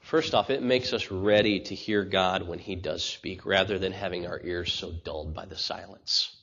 first 0.00 0.34
off, 0.34 0.50
it 0.50 0.62
makes 0.62 0.92
us 0.92 1.10
ready 1.10 1.60
to 1.60 1.74
hear 1.74 2.04
God 2.04 2.46
when 2.46 2.58
He 2.58 2.74
does 2.76 3.02
speak 3.02 3.46
rather 3.46 3.78
than 3.78 3.92
having 3.92 4.26
our 4.26 4.40
ears 4.44 4.72
so 4.74 4.92
dulled 4.92 5.34
by 5.34 5.46
the 5.46 5.56
silence. 5.56 6.36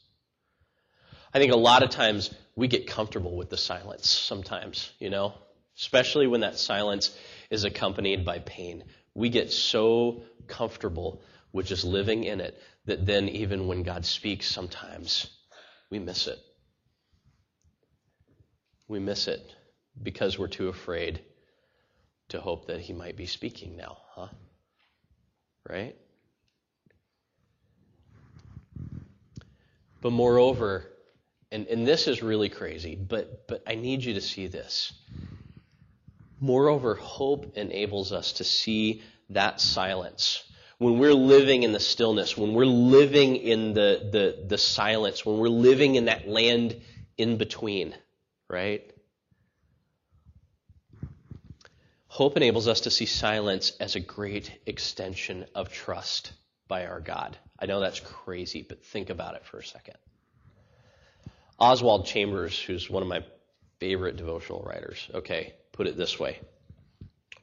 I 1.35 1.37
think 1.39 1.51
a 1.51 1.57
lot 1.57 1.83
of 1.83 1.91
times 1.91 2.33
we 2.55 2.67
get 2.67 2.87
comfortable 2.87 3.35
with 3.35 3.51
the 3.51 3.57
silence 3.57 4.09
sometimes, 4.09 4.91
you 4.99 5.11
know, 5.11 5.35
especially 5.77 6.25
when 6.25 6.41
that 6.41 6.57
silence 6.57 7.15
is 7.49 7.63
accompanied 7.63 8.25
by 8.25 8.39
pain. 8.39 8.83
We 9.13 9.29
get 9.29 9.51
so 9.51 10.23
comfortable 10.47 11.21
with 11.51 11.67
just 11.67 11.83
living 11.85 12.23
in 12.25 12.41
it 12.41 12.61
that 12.85 13.05
then 13.05 13.29
even 13.29 13.67
when 13.67 13.83
God 13.83 14.05
speaks 14.05 14.47
sometimes 14.47 15.29
we 15.89 15.99
miss 15.99 16.27
it. 16.27 16.39
We 18.87 18.99
miss 18.99 19.27
it 19.27 19.41
because 20.01 20.37
we're 20.37 20.47
too 20.47 20.67
afraid 20.67 21.21
to 22.29 22.41
hope 22.41 22.67
that 22.67 22.81
he 22.81 22.93
might 22.93 23.15
be 23.15 23.25
speaking 23.25 23.77
now, 23.77 23.97
huh? 24.15 24.27
Right? 25.69 25.95
But 30.01 30.11
moreover, 30.11 30.85
and, 31.51 31.65
and 31.67 31.87
this 31.87 32.07
is 32.07 32.21
really 32.21 32.49
crazy, 32.49 32.95
but, 32.95 33.47
but 33.47 33.63
I 33.65 33.75
need 33.75 34.03
you 34.03 34.15
to 34.15 34.21
see 34.21 34.47
this. 34.47 34.93
Moreover, 36.39 36.95
hope 36.95 37.57
enables 37.57 38.11
us 38.11 38.33
to 38.33 38.43
see 38.43 39.01
that 39.29 39.61
silence. 39.61 40.43
When 40.77 40.99
we're 40.99 41.13
living 41.13 41.63
in 41.63 41.71
the 41.71 41.79
stillness, 41.79 42.37
when 42.37 42.53
we're 42.53 42.65
living 42.65 43.37
in 43.37 43.73
the, 43.73 44.09
the, 44.11 44.45
the 44.45 44.57
silence, 44.57 45.25
when 45.25 45.37
we're 45.37 45.47
living 45.47 45.95
in 45.95 46.05
that 46.05 46.27
land 46.27 46.75
in 47.17 47.37
between, 47.37 47.95
right? 48.49 48.91
Hope 52.07 52.37
enables 52.37 52.67
us 52.67 52.81
to 52.81 52.91
see 52.91 53.05
silence 53.05 53.73
as 53.79 53.95
a 53.95 53.99
great 53.99 54.51
extension 54.65 55.45
of 55.55 55.71
trust 55.71 56.33
by 56.67 56.85
our 56.85 56.99
God. 56.99 57.37
I 57.59 57.65
know 57.65 57.79
that's 57.79 57.99
crazy, 57.99 58.65
but 58.67 58.83
think 58.83 59.09
about 59.09 59.35
it 59.35 59.45
for 59.45 59.59
a 59.59 59.63
second. 59.63 59.95
Oswald 61.59 62.05
Chambers, 62.05 62.59
who's 62.59 62.89
one 62.89 63.01
of 63.01 63.07
my 63.09 63.23
favorite 63.79 64.17
devotional 64.17 64.61
writers, 64.61 65.09
okay, 65.13 65.53
put 65.75 65.87
it 65.87 65.97
this 65.97 66.17
way. 66.17 66.39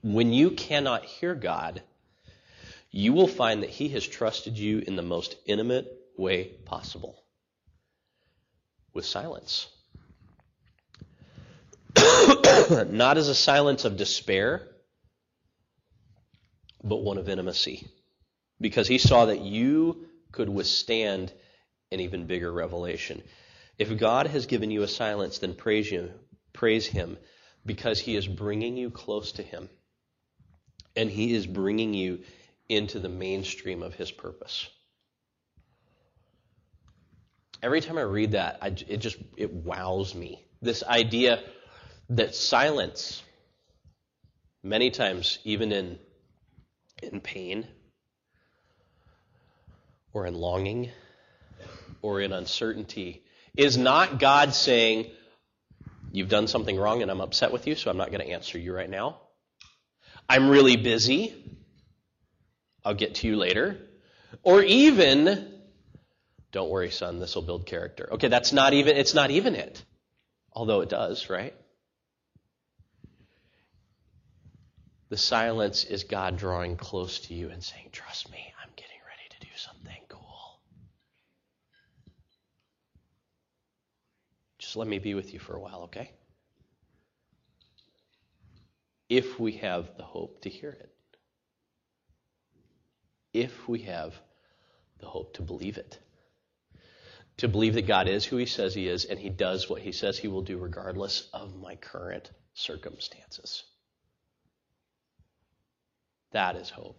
When 0.02 0.32
you 0.32 0.52
cannot 0.52 1.04
hear 1.04 1.34
God, 1.34 1.82
you 2.90 3.12
will 3.12 3.28
find 3.28 3.62
that 3.62 3.70
He 3.70 3.90
has 3.90 4.06
trusted 4.06 4.58
you 4.58 4.78
in 4.78 4.96
the 4.96 5.02
most 5.02 5.36
intimate 5.46 5.86
way 6.16 6.44
possible 6.64 7.22
with 8.94 9.04
silence. 9.04 9.68
Not 12.88 13.18
as 13.18 13.28
a 13.28 13.34
silence 13.34 13.84
of 13.84 13.98
despair, 13.98 14.66
but 16.82 17.02
one 17.02 17.18
of 17.18 17.28
intimacy. 17.28 17.86
Because 18.60 18.88
He 18.88 18.98
saw 18.98 19.26
that 19.26 19.40
you 19.40 20.06
could 20.32 20.48
withstand 20.48 21.32
an 21.90 22.00
even 22.00 22.26
bigger 22.26 22.50
revelation. 22.50 23.22
If 23.78 23.98
God 23.98 24.26
has 24.26 24.46
given 24.46 24.70
you 24.70 24.82
a 24.82 24.88
silence, 24.88 25.38
then 25.38 25.54
praise 25.54 25.90
Him, 25.90 26.10
praise 26.54 26.86
Him 26.86 27.18
because 27.64 28.00
He 28.00 28.16
is 28.16 28.26
bringing 28.26 28.76
you 28.76 28.90
close 28.90 29.32
to 29.32 29.42
Him. 29.42 29.68
And 30.96 31.10
He 31.10 31.34
is 31.34 31.46
bringing 31.46 31.94
you 31.94 32.20
into 32.68 32.98
the 32.98 33.08
mainstream 33.08 33.82
of 33.82 33.94
His 33.94 34.10
purpose. 34.10 34.68
Every 37.62 37.80
time 37.80 37.96
I 37.96 38.02
read 38.02 38.32
that, 38.32 38.58
I, 38.60 38.68
it 38.88 38.98
just 38.98 39.16
it 39.36 39.52
wows 39.52 40.14
me. 40.14 40.44
This 40.60 40.82
idea 40.82 41.40
that 42.10 42.34
silence, 42.34 43.22
many 44.62 44.90
times, 44.90 45.38
even 45.44 45.70
in 45.70 45.98
in 47.02 47.20
pain, 47.20 47.66
or 50.12 50.26
in 50.26 50.34
longing, 50.34 50.90
or 52.00 52.20
in 52.20 52.32
uncertainty, 52.32 53.22
is 53.56 53.76
not 53.76 54.18
God 54.18 54.54
saying, 54.54 55.10
You've 56.12 56.28
done 56.28 56.46
something 56.46 56.76
wrong 56.76 57.00
and 57.00 57.10
I'm 57.10 57.22
upset 57.22 57.52
with 57.52 57.66
you, 57.66 57.74
so 57.74 57.90
I'm 57.90 57.96
not 57.96 58.12
going 58.12 58.20
to 58.20 58.32
answer 58.32 58.58
you 58.58 58.74
right 58.74 58.88
now. 58.88 59.16
I'm 60.28 60.50
really 60.50 60.76
busy. 60.76 61.34
I'll 62.84 62.94
get 62.94 63.16
to 63.16 63.26
you 63.26 63.36
later. 63.36 63.78
Or 64.42 64.62
even, 64.62 65.50
don't 66.52 66.70
worry, 66.70 66.90
son, 66.90 67.18
this 67.18 67.34
will 67.34 67.42
build 67.42 67.64
character. 67.64 68.08
Okay, 68.12 68.28
that's 68.28 68.52
not 68.52 68.74
even, 68.74 68.96
it's 68.96 69.14
not 69.14 69.30
even 69.30 69.54
it. 69.54 69.82
Although 70.52 70.82
it 70.82 70.90
does, 70.90 71.30
right? 71.30 71.54
The 75.08 75.16
silence 75.16 75.84
is 75.84 76.04
God 76.04 76.36
drawing 76.36 76.76
close 76.76 77.20
to 77.20 77.34
you 77.34 77.48
and 77.48 77.62
saying, 77.62 77.88
Trust 77.92 78.30
me, 78.30 78.52
I'm 78.62 78.70
getting 78.76 78.96
ready 79.06 79.28
to 79.30 79.40
do 79.40 79.52
something 79.56 80.02
cool. 80.08 80.60
Just 84.72 84.78
let 84.78 84.88
me 84.88 84.98
be 84.98 85.12
with 85.12 85.34
you 85.34 85.38
for 85.38 85.54
a 85.54 85.60
while, 85.60 85.82
okay? 85.82 86.10
If 89.06 89.38
we 89.38 89.52
have 89.58 89.98
the 89.98 90.02
hope 90.02 90.40
to 90.44 90.48
hear 90.48 90.70
it. 90.70 90.90
If 93.34 93.68
we 93.68 93.80
have 93.80 94.14
the 94.98 95.04
hope 95.04 95.34
to 95.34 95.42
believe 95.42 95.76
it. 95.76 95.98
To 97.36 97.48
believe 97.48 97.74
that 97.74 97.86
God 97.86 98.08
is 98.08 98.24
who 98.24 98.38
He 98.38 98.46
says 98.46 98.74
He 98.74 98.88
is 98.88 99.04
and 99.04 99.18
He 99.18 99.28
does 99.28 99.68
what 99.68 99.82
He 99.82 99.92
says 99.92 100.16
He 100.16 100.28
will 100.28 100.40
do 100.40 100.56
regardless 100.56 101.28
of 101.34 101.54
my 101.54 101.76
current 101.76 102.30
circumstances. 102.54 103.64
That 106.30 106.56
is 106.56 106.70
hope. 106.70 106.98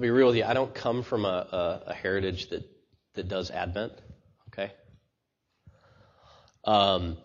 I'll 0.00 0.02
be 0.02 0.10
real 0.10 0.28
with 0.28 0.36
you. 0.36 0.44
I 0.44 0.54
don't 0.54 0.74
come 0.74 1.02
from 1.02 1.26
a, 1.26 1.28
a, 1.28 1.90
a 1.90 1.92
heritage 1.92 2.48
that, 2.48 2.64
that 3.16 3.28
does 3.28 3.50
Advent, 3.50 3.92
okay? 4.48 4.72
Um, 6.64 7.18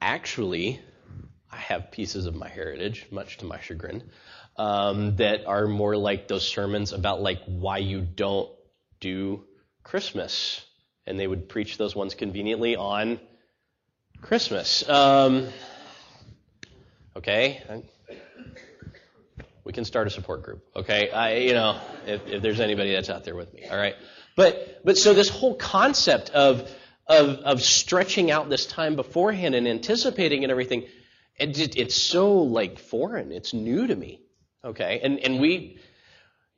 actually, 0.00 0.80
I 1.52 1.58
have 1.58 1.90
pieces 1.90 2.24
of 2.24 2.34
my 2.34 2.48
heritage, 2.48 3.04
much 3.10 3.36
to 3.36 3.44
my 3.44 3.60
chagrin, 3.60 4.02
um, 4.56 5.16
that 5.16 5.44
are 5.44 5.66
more 5.66 5.94
like 5.94 6.26
those 6.26 6.48
sermons 6.48 6.94
about 6.94 7.20
like 7.20 7.42
why 7.44 7.76
you 7.76 8.00
don't 8.00 8.48
do 8.98 9.44
Christmas, 9.82 10.64
and 11.06 11.20
they 11.20 11.26
would 11.26 11.50
preach 11.50 11.76
those 11.76 11.94
ones 11.94 12.14
conveniently 12.14 12.76
on 12.76 13.20
Christmas. 14.22 14.88
Um, 14.88 15.48
okay, 17.14 17.62
we 19.66 19.72
can 19.72 19.84
start 19.84 20.06
a 20.06 20.10
support 20.10 20.44
group. 20.44 20.64
Okay, 20.76 21.10
I, 21.10 21.38
you 21.38 21.52
know, 21.52 21.78
if, 22.06 22.24
if 22.28 22.40
there's 22.40 22.60
anybody 22.60 22.92
that's 22.92 23.10
out 23.10 23.24
there 23.24 23.34
with 23.34 23.52
me, 23.52 23.66
all 23.68 23.76
right. 23.76 23.96
But 24.36 24.80
but 24.84 24.96
so 24.96 25.12
this 25.12 25.28
whole 25.28 25.56
concept 25.56 26.30
of 26.30 26.70
of 27.08 27.38
of 27.40 27.60
stretching 27.60 28.30
out 28.30 28.48
this 28.48 28.66
time 28.66 28.94
beforehand 28.94 29.56
and 29.56 29.66
anticipating 29.66 30.44
and 30.44 30.52
everything, 30.52 30.84
it, 31.36 31.76
it's 31.76 31.96
so 31.96 32.42
like 32.42 32.78
foreign. 32.78 33.32
It's 33.32 33.52
new 33.52 33.88
to 33.88 33.96
me. 33.96 34.22
Okay, 34.64 35.00
and 35.02 35.18
and 35.18 35.40
we, 35.40 35.78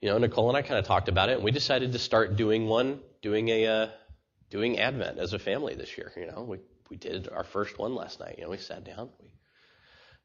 you 0.03 0.11
know, 0.11 0.19
Nicole 0.19 0.49
and 0.49 0.57
I 0.59 0.61
kind 0.61 0.79
of 0.79 0.85
talked 0.85 1.09
about 1.09 1.31
it, 1.31 1.37
and 1.37 1.45
we 1.45 1.51
decided 1.51 1.93
to 1.93 1.99
start 1.99 2.37
doing 2.37 2.67
one, 2.67 3.01
doing 3.23 3.49
a 3.49 3.67
uh, 3.67 3.89
doing 4.51 4.79
Advent 4.79 5.19
as 5.19 5.33
a 5.33 5.39
family 5.39 5.75
this 5.75 5.97
year. 5.97 6.13
You 6.15 6.27
know, 6.27 6.43
we 6.43 6.59
we 6.91 6.99
did 6.99 7.31
our 7.31 7.45
first 7.45 7.79
one 7.79 7.95
last 7.95 8.21
night. 8.21 8.35
You 8.37 8.45
know, 8.45 8.51
we 8.51 8.59
sat 8.59 8.85
down. 8.85 9.09
We, 9.23 9.31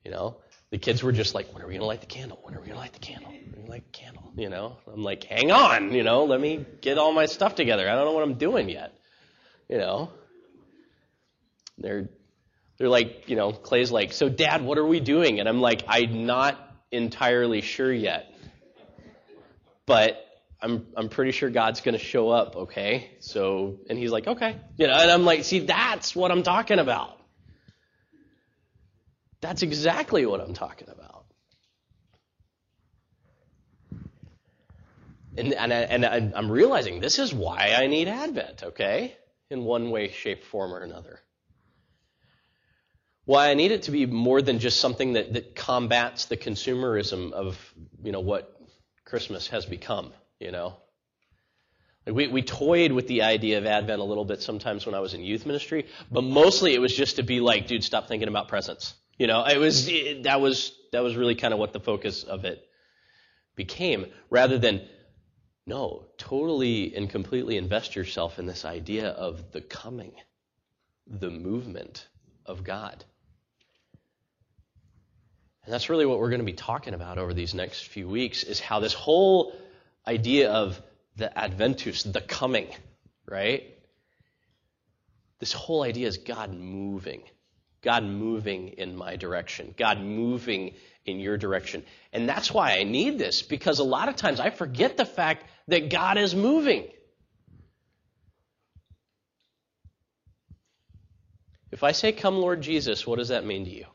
you 0.03 0.11
know, 0.11 0.37
the 0.69 0.77
kids 0.77 1.03
were 1.03 1.11
just 1.11 1.35
like, 1.35 1.53
"When 1.53 1.61
are 1.63 1.67
we 1.67 1.73
gonna 1.75 1.85
light 1.85 2.01
the 2.01 2.07
candle? 2.07 2.39
When 2.41 2.55
are 2.55 2.61
we 2.61 2.67
gonna 2.67 2.79
light 2.79 2.93
the 2.93 2.99
candle? 2.99 3.29
When 3.29 3.39
are 3.39 3.45
we 3.45 3.55
gonna 3.57 3.69
light 3.69 3.83
the 3.91 3.97
candle?" 3.97 4.31
You 4.35 4.49
know, 4.49 4.77
I'm 4.91 5.03
like, 5.03 5.23
"Hang 5.23 5.51
on, 5.51 5.93
you 5.93 6.03
know, 6.03 6.25
let 6.25 6.41
me 6.41 6.65
get 6.81 6.97
all 6.97 7.13
my 7.13 7.25
stuff 7.25 7.55
together. 7.55 7.89
I 7.89 7.93
don't 7.93 8.05
know 8.05 8.11
what 8.13 8.23
I'm 8.23 8.35
doing 8.35 8.69
yet." 8.69 8.93
You 9.69 9.77
know, 9.77 10.09
they're 11.77 12.09
they're 12.77 12.89
like, 12.89 13.29
you 13.29 13.35
know, 13.35 13.51
Clay's 13.51 13.91
like, 13.91 14.13
"So, 14.13 14.29
Dad, 14.29 14.63
what 14.63 14.77
are 14.77 14.85
we 14.85 14.99
doing?" 14.99 15.39
And 15.39 15.47
I'm 15.47 15.61
like, 15.61 15.83
"I'm 15.87 16.25
not 16.25 16.59
entirely 16.91 17.61
sure 17.61 17.91
yet, 17.93 18.33
but." 19.85 20.19
I'm 20.61 20.87
I'm 20.95 21.09
pretty 21.09 21.31
sure 21.33 21.49
God's 21.49 21.81
going 21.81 21.97
to 21.97 22.01
show 22.01 22.29
up, 22.29 22.55
okay? 22.55 23.11
So, 23.19 23.79
and 23.89 23.99
he's 23.99 24.11
like, 24.11 24.27
okay, 24.27 24.61
you 24.77 24.87
know, 24.87 24.93
and 24.93 25.11
I'm 25.11 25.25
like, 25.25 25.43
see, 25.43 25.59
that's 25.59 26.15
what 26.15 26.31
I'm 26.31 26.41
talking 26.41 26.79
about. 26.79 27.19
That's 29.43 29.61
exactly 29.61 30.25
what 30.25 30.39
I'm 30.39 30.53
talking 30.53 30.87
about. 30.89 31.25
And 35.35 35.53
and 35.53 35.73
I, 35.73 35.79
and 35.81 36.33
I'm 36.33 36.49
realizing 36.49 37.01
this 37.01 37.19
is 37.19 37.33
why 37.33 37.75
I 37.77 37.87
need 37.87 38.07
Advent, 38.07 38.63
okay? 38.63 39.17
In 39.49 39.65
one 39.65 39.91
way, 39.91 40.07
shape, 40.07 40.45
form, 40.45 40.73
or 40.73 40.79
another. 40.79 41.19
Why 43.25 43.49
I 43.49 43.53
need 43.53 43.71
it 43.71 43.83
to 43.83 43.91
be 43.91 44.05
more 44.05 44.41
than 44.41 44.59
just 44.59 44.79
something 44.79 45.13
that, 45.13 45.33
that 45.33 45.55
combats 45.55 46.25
the 46.25 46.37
consumerism 46.37 47.33
of 47.33 47.59
you 48.01 48.13
know 48.13 48.21
what 48.21 48.57
Christmas 49.03 49.49
has 49.49 49.65
become 49.65 50.13
you 50.39 50.51
know. 50.51 50.77
Like 52.05 52.15
we, 52.15 52.27
we 52.27 52.41
toyed 52.43 52.93
with 52.93 53.07
the 53.09 53.23
idea 53.23 53.57
of 53.57 53.65
Advent 53.65 53.99
a 53.99 54.05
little 54.05 54.25
bit 54.25 54.41
sometimes 54.41 54.85
when 54.85 54.95
I 54.95 55.01
was 55.01 55.13
in 55.13 55.21
youth 55.21 55.45
ministry, 55.45 55.87
but 56.09 56.23
mostly 56.23 56.73
it 56.73 56.79
was 56.79 56.95
just 56.95 57.17
to 57.17 57.23
be 57.23 57.41
like, 57.41 57.67
dude, 57.67 57.83
stop 57.83 58.07
thinking 58.07 58.29
about 58.29 58.47
presents. 58.47 58.93
You 59.17 59.27
know, 59.27 59.45
it 59.45 59.57
was, 59.57 59.87
mm-hmm. 59.87 60.19
it, 60.19 60.23
that 60.23 60.41
was, 60.41 60.73
that 60.91 61.03
was 61.03 61.15
really 61.15 61.35
kind 61.35 61.53
of 61.53 61.59
what 61.59 61.73
the 61.73 61.79
focus 61.79 62.23
of 62.23 62.45
it 62.45 62.67
became, 63.55 64.07
rather 64.29 64.57
than, 64.57 64.81
no, 65.65 66.05
totally 66.17 66.95
and 66.95 67.09
completely 67.09 67.57
invest 67.57 67.95
yourself 67.95 68.39
in 68.39 68.45
this 68.45 68.65
idea 68.65 69.09
of 69.09 69.51
the 69.51 69.61
coming, 69.61 70.13
the 71.07 71.29
movement 71.29 72.07
of 72.45 72.63
God. 72.63 73.05
And 75.65 75.73
that's 75.73 75.89
really 75.89 76.05
what 76.05 76.19
we're 76.19 76.29
going 76.29 76.41
to 76.41 76.45
be 76.45 76.53
talking 76.53 76.93
about 76.93 77.17
over 77.17 77.33
these 77.33 77.53
next 77.53 77.87
few 77.87 78.09
weeks 78.09 78.43
is 78.43 78.59
how 78.59 78.81
this 78.81 78.93
whole 78.93 79.53
idea 80.05 80.51
of 80.51 80.81
the 81.15 81.37
adventus, 81.37 82.03
the 82.03 82.19
coming, 82.19 82.67
right? 83.25 83.63
This 85.39 85.53
whole 85.53 85.83
idea 85.83 86.07
is 86.07 86.17
God 86.17 86.53
moving. 86.53 87.23
God 87.83 88.03
moving 88.03 88.69
in 88.69 88.95
my 88.95 89.17
direction. 89.17 89.75
God 89.77 89.99
moving 89.99 90.73
in 91.05 91.19
your 91.19 91.37
direction. 91.37 91.83
And 92.13 92.27
that's 92.27 92.51
why 92.51 92.77
I 92.77 92.83
need 92.83 93.19
this, 93.19 93.41
because 93.41 93.79
a 93.79 93.83
lot 93.83 94.09
of 94.09 94.15
times 94.15 94.39
I 94.39 94.49
forget 94.49 94.95
the 94.95 95.05
fact 95.05 95.45
that 95.67 95.89
God 95.89 96.17
is 96.17 96.33
moving. 96.33 96.87
If 101.71 101.83
I 101.83 101.91
say, 101.91 102.11
Come, 102.13 102.37
Lord 102.37 102.61
Jesus, 102.61 103.05
what 103.05 103.19
does 103.19 103.29
that 103.29 103.45
mean 103.45 103.65
to 103.65 103.71
you? 103.71 103.85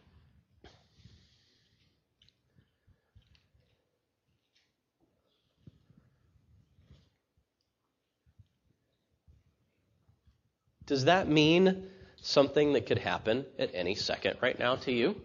Does 10.85 11.05
that 11.05 11.29
mean 11.29 11.89
something 12.23 12.73
that 12.75 12.87
could 12.87 12.99
happen 12.99 13.47
at 13.59 13.71
any 13.75 13.95
second 13.95 14.39
right 14.41 14.59
now 14.59 14.77
to 14.77 14.93
you? 14.93 15.21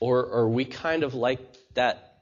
Or 0.00 0.32
are 0.32 0.48
we 0.48 0.64
kind 0.64 1.04
of 1.04 1.14
like 1.14 1.40
that 1.74 2.12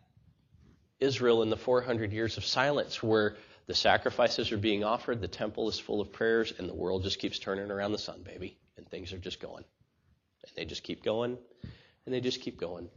Israel 0.98 1.42
in 1.42 1.50
the 1.50 1.56
400 1.56 2.12
years 2.12 2.36
of 2.36 2.44
silence 2.44 3.02
where 3.02 3.36
the 3.66 3.74
sacrifices 3.74 4.52
are 4.52 4.58
being 4.58 4.84
offered, 4.84 5.20
the 5.20 5.28
temple 5.28 5.68
is 5.68 5.78
full 5.78 6.00
of 6.00 6.12
prayers, 6.12 6.52
and 6.58 6.68
the 6.68 6.74
world 6.74 7.04
just 7.04 7.18
keeps 7.18 7.38
turning 7.38 7.70
around 7.70 7.92
the 7.92 7.98
sun, 7.98 8.22
baby, 8.22 8.58
and 8.76 8.86
things 8.88 9.12
are 9.12 9.18
just 9.18 9.40
going. 9.40 9.64
And 10.42 10.52
they 10.56 10.64
just 10.64 10.82
keep 10.82 11.02
going, 11.02 11.38
and 12.04 12.14
they 12.14 12.20
just 12.20 12.40
keep 12.40 12.58
going. 12.58 12.90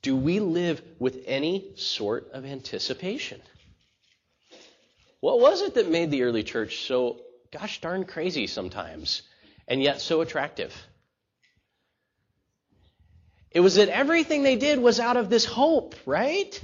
Do 0.00 0.16
we 0.16 0.40
live 0.40 0.80
with 0.98 1.24
any 1.26 1.72
sort 1.76 2.30
of 2.32 2.44
anticipation? 2.44 3.40
What 5.20 5.40
was 5.40 5.62
it 5.62 5.74
that 5.74 5.90
made 5.90 6.10
the 6.10 6.22
early 6.22 6.44
church 6.44 6.86
so 6.86 7.20
gosh 7.52 7.80
darn 7.80 8.04
crazy 8.04 8.46
sometimes 8.46 9.22
and 9.66 9.82
yet 9.82 10.00
so 10.00 10.20
attractive? 10.20 10.74
It 13.50 13.60
was 13.60 13.76
that 13.76 13.88
everything 13.88 14.42
they 14.42 14.56
did 14.56 14.78
was 14.78 15.00
out 15.00 15.16
of 15.16 15.30
this 15.30 15.44
hope, 15.44 15.94
right? 16.06 16.60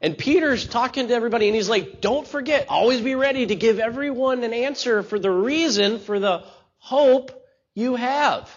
And 0.00 0.16
Peter's 0.16 0.66
talking 0.66 1.08
to 1.08 1.14
everybody 1.14 1.48
and 1.48 1.56
he's 1.56 1.68
like, 1.68 2.00
don't 2.00 2.26
forget, 2.26 2.66
always 2.68 3.00
be 3.00 3.16
ready 3.16 3.46
to 3.46 3.56
give 3.56 3.80
everyone 3.80 4.44
an 4.44 4.52
answer 4.52 5.02
for 5.02 5.18
the 5.18 5.30
reason, 5.30 5.98
for 5.98 6.20
the 6.20 6.44
hope 6.78 7.32
you 7.74 7.96
have. 7.96 8.48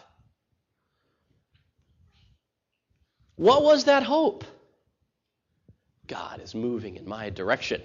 What 3.35 3.63
was 3.63 3.85
that 3.85 4.03
hope? 4.03 4.45
God 6.12 6.41
is 6.41 6.54
moving 6.54 6.97
in 6.97 7.08
my 7.08 7.30
direction. 7.30 7.82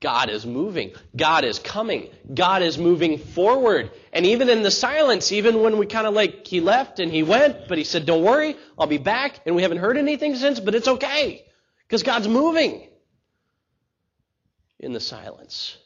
God 0.00 0.28
is 0.28 0.44
moving. 0.44 0.92
God 1.16 1.46
is 1.46 1.58
coming. 1.58 2.10
God 2.32 2.60
is 2.60 2.76
moving 2.76 3.16
forward. 3.16 3.90
And 4.12 4.26
even 4.26 4.50
in 4.50 4.62
the 4.62 4.70
silence, 4.70 5.32
even 5.32 5.62
when 5.62 5.78
we 5.78 5.86
kind 5.86 6.06
of 6.06 6.12
like, 6.12 6.46
he 6.46 6.60
left 6.60 7.00
and 7.00 7.10
he 7.10 7.22
went, 7.22 7.68
but 7.68 7.78
he 7.78 7.84
said, 7.84 8.04
don't 8.04 8.22
worry, 8.22 8.54
I'll 8.78 8.86
be 8.86 8.98
back. 8.98 9.40
And 9.46 9.56
we 9.56 9.62
haven't 9.62 9.78
heard 9.78 9.96
anything 9.96 10.36
since, 10.36 10.60
but 10.60 10.74
it's 10.74 10.88
okay. 10.88 11.46
Because 11.88 12.02
God's 12.02 12.28
moving 12.28 12.86
in 14.78 14.92
the 14.92 15.00
silence. 15.00 15.78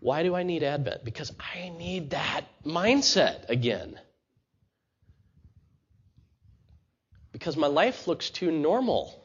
Why 0.00 0.24
do 0.24 0.34
I 0.34 0.42
need 0.42 0.64
Advent? 0.64 1.04
Because 1.04 1.32
I 1.38 1.68
need 1.68 2.10
that 2.10 2.42
mindset 2.64 3.48
again. 3.48 4.00
Because 7.36 7.54
my 7.54 7.66
life 7.66 8.08
looks 8.08 8.30
too 8.30 8.50
normal. 8.50 9.22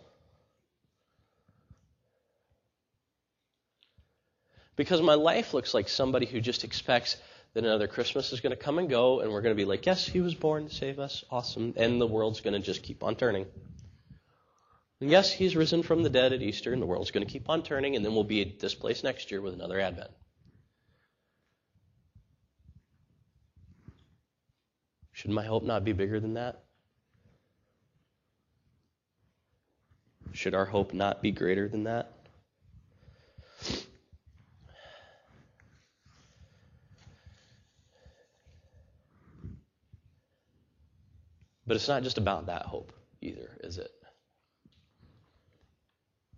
Because 4.76 5.02
my 5.02 5.14
life 5.14 5.54
looks 5.54 5.74
like 5.74 5.88
somebody 5.88 6.26
who 6.26 6.42
just 6.42 6.66
expects 6.66 7.16
that 7.54 7.64
another 7.64 7.88
Christmas 7.88 8.34
is 8.34 8.42
going 8.42 8.52
to 8.52 8.62
come 8.62 8.80
and 8.80 8.90
go, 8.90 9.22
and 9.22 9.32
we're 9.32 9.40
going 9.40 9.56
to 9.56 9.62
be 9.62 9.64
like, 9.64 9.86
yes, 9.86 10.06
he 10.06 10.20
was 10.20 10.36
born 10.36 10.68
to 10.68 10.76
save 10.76 11.00
us. 11.00 11.24
Awesome. 11.32 11.74
And 11.78 12.02
the 12.02 12.06
world's 12.06 12.42
going 12.42 12.54
to 12.54 12.60
just 12.60 12.84
keep 12.84 13.02
on 13.02 13.16
turning. 13.16 13.46
And 15.00 15.10
yes, 15.10 15.32
he's 15.32 15.56
risen 15.56 15.82
from 15.82 16.04
the 16.04 16.10
dead 16.10 16.34
at 16.34 16.42
Easter, 16.42 16.74
and 16.74 16.82
the 16.82 16.86
world's 16.86 17.12
going 17.12 17.26
to 17.26 17.32
keep 17.32 17.50
on 17.50 17.64
turning, 17.64 17.96
and 17.96 18.04
then 18.04 18.14
we'll 18.14 18.26
be 18.26 18.42
at 18.42 18.60
this 18.60 18.76
place 18.76 19.06
next 19.06 19.32
year 19.32 19.40
with 19.40 19.54
another 19.54 19.80
Advent. 19.80 20.12
Should 25.14 25.32
my 25.32 25.46
hope 25.46 25.64
not 25.64 25.86
be 25.86 25.94
bigger 25.94 26.20
than 26.20 26.34
that? 26.34 26.62
Should 30.34 30.56
our 30.56 30.66
hope 30.66 30.94
not 30.94 31.22
be 31.22 31.32
greater 31.32 31.68
than 31.68 31.84
that? 31.84 32.14
But 41.68 41.76
it's 41.76 41.88
not 41.88 42.04
just 42.04 42.18
about 42.18 42.48
that 42.48 42.64
hope 42.64 42.92
either, 43.22 43.50
is 43.62 43.78
it? 43.78 43.92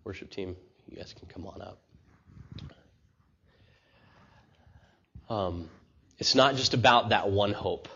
Worship 0.04 0.30
team, 0.30 0.54
you 0.86 0.96
guys 0.96 1.12
can 1.12 1.26
come 1.28 1.46
on 1.46 1.62
up. 1.62 1.80
Um, 5.28 5.68
it's 6.18 6.34
not 6.34 6.56
just 6.56 6.74
about 6.74 7.08
that 7.08 7.30
one 7.30 7.52
hope, 7.52 7.88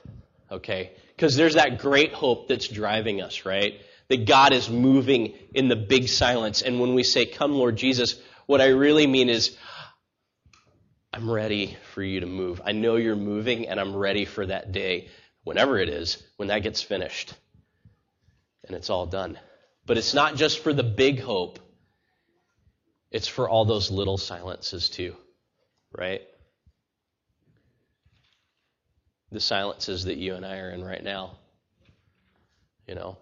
okay? 0.50 0.90
Because 1.14 1.36
there's 1.36 1.54
that 1.54 1.78
great 1.78 2.12
hope 2.12 2.48
that's 2.48 2.66
driving 2.66 3.20
us, 3.20 3.44
right? 3.44 3.80
That 4.08 4.26
God 4.26 4.52
is 4.52 4.70
moving 4.70 5.34
in 5.54 5.68
the 5.68 5.76
big 5.76 6.08
silence. 6.08 6.62
And 6.62 6.80
when 6.80 6.94
we 6.94 7.02
say, 7.02 7.26
Come, 7.26 7.52
Lord 7.52 7.76
Jesus, 7.76 8.20
what 8.46 8.60
I 8.60 8.68
really 8.68 9.06
mean 9.06 9.28
is, 9.28 9.56
I'm 11.12 11.30
ready 11.30 11.76
for 11.94 12.02
you 12.02 12.20
to 12.20 12.26
move. 12.26 12.60
I 12.64 12.72
know 12.72 12.96
you're 12.96 13.16
moving, 13.16 13.68
and 13.68 13.80
I'm 13.80 13.96
ready 13.96 14.24
for 14.24 14.46
that 14.46 14.72
day, 14.72 15.08
whenever 15.44 15.78
it 15.78 15.88
is, 15.88 16.22
when 16.36 16.48
that 16.48 16.62
gets 16.62 16.82
finished 16.82 17.34
and 18.68 18.76
it's 18.76 18.90
all 18.90 19.06
done. 19.06 19.38
But 19.86 19.98
it's 19.98 20.14
not 20.14 20.36
just 20.36 20.60
for 20.60 20.72
the 20.72 20.82
big 20.82 21.20
hope, 21.20 21.58
it's 23.10 23.26
for 23.26 23.48
all 23.48 23.64
those 23.64 23.90
little 23.90 24.18
silences 24.18 24.90
too, 24.90 25.16
right? 25.90 26.20
The 29.32 29.40
silences 29.40 30.04
that 30.04 30.18
you 30.18 30.34
and 30.34 30.44
I 30.44 30.58
are 30.58 30.70
in 30.70 30.84
right 30.84 31.02
now. 31.02 31.38
You 32.86 32.94
know, 32.94 33.18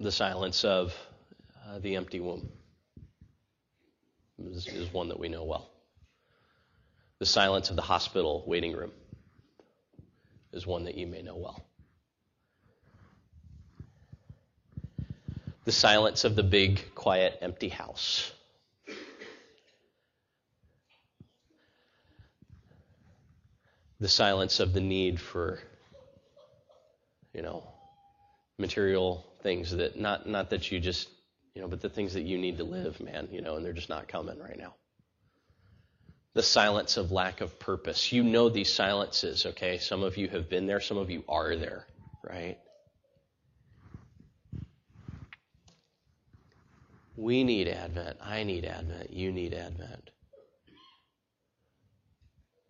The 0.00 0.12
silence 0.12 0.64
of 0.64 0.94
uh, 1.66 1.80
the 1.80 1.96
empty 1.96 2.20
womb 2.20 2.48
is, 4.38 4.68
is 4.68 4.92
one 4.92 5.08
that 5.08 5.18
we 5.18 5.28
know 5.28 5.42
well. 5.42 5.68
The 7.18 7.26
silence 7.26 7.70
of 7.70 7.74
the 7.74 7.82
hospital 7.82 8.44
waiting 8.46 8.76
room 8.76 8.92
is 10.52 10.64
one 10.68 10.84
that 10.84 10.94
you 10.94 11.08
may 11.08 11.22
know 11.22 11.36
well. 11.36 11.60
The 15.64 15.72
silence 15.72 16.22
of 16.22 16.36
the 16.36 16.44
big, 16.44 16.94
quiet, 16.94 17.36
empty 17.42 17.68
house. 17.68 18.30
The 23.98 24.08
silence 24.08 24.60
of 24.60 24.72
the 24.72 24.80
need 24.80 25.20
for, 25.20 25.58
you 27.34 27.42
know, 27.42 27.64
material 28.58 29.27
things 29.42 29.72
that 29.72 29.98
not 29.98 30.28
not 30.28 30.50
that 30.50 30.70
you 30.70 30.80
just 30.80 31.08
you 31.58 31.62
know, 31.62 31.68
but 31.68 31.80
the 31.80 31.88
things 31.88 32.14
that 32.14 32.22
you 32.22 32.38
need 32.38 32.58
to 32.58 32.64
live, 32.64 33.00
man, 33.00 33.26
you 33.32 33.40
know, 33.40 33.56
and 33.56 33.64
they're 33.66 33.72
just 33.72 33.88
not 33.88 34.06
coming 34.06 34.38
right 34.38 34.56
now. 34.56 34.76
The 36.34 36.42
silence 36.42 36.96
of 36.96 37.10
lack 37.10 37.40
of 37.40 37.58
purpose. 37.58 38.12
You 38.12 38.22
know 38.22 38.48
these 38.48 38.72
silences, 38.72 39.44
okay? 39.44 39.78
Some 39.78 40.04
of 40.04 40.16
you 40.16 40.28
have 40.28 40.48
been 40.48 40.68
there, 40.68 40.80
some 40.80 40.98
of 40.98 41.10
you 41.10 41.24
are 41.28 41.56
there, 41.56 41.84
right? 42.22 42.58
We 47.16 47.42
need 47.42 47.66
Advent. 47.66 48.18
I 48.22 48.44
need 48.44 48.64
Advent. 48.64 49.12
You 49.12 49.32
need 49.32 49.52
Advent. 49.52 50.10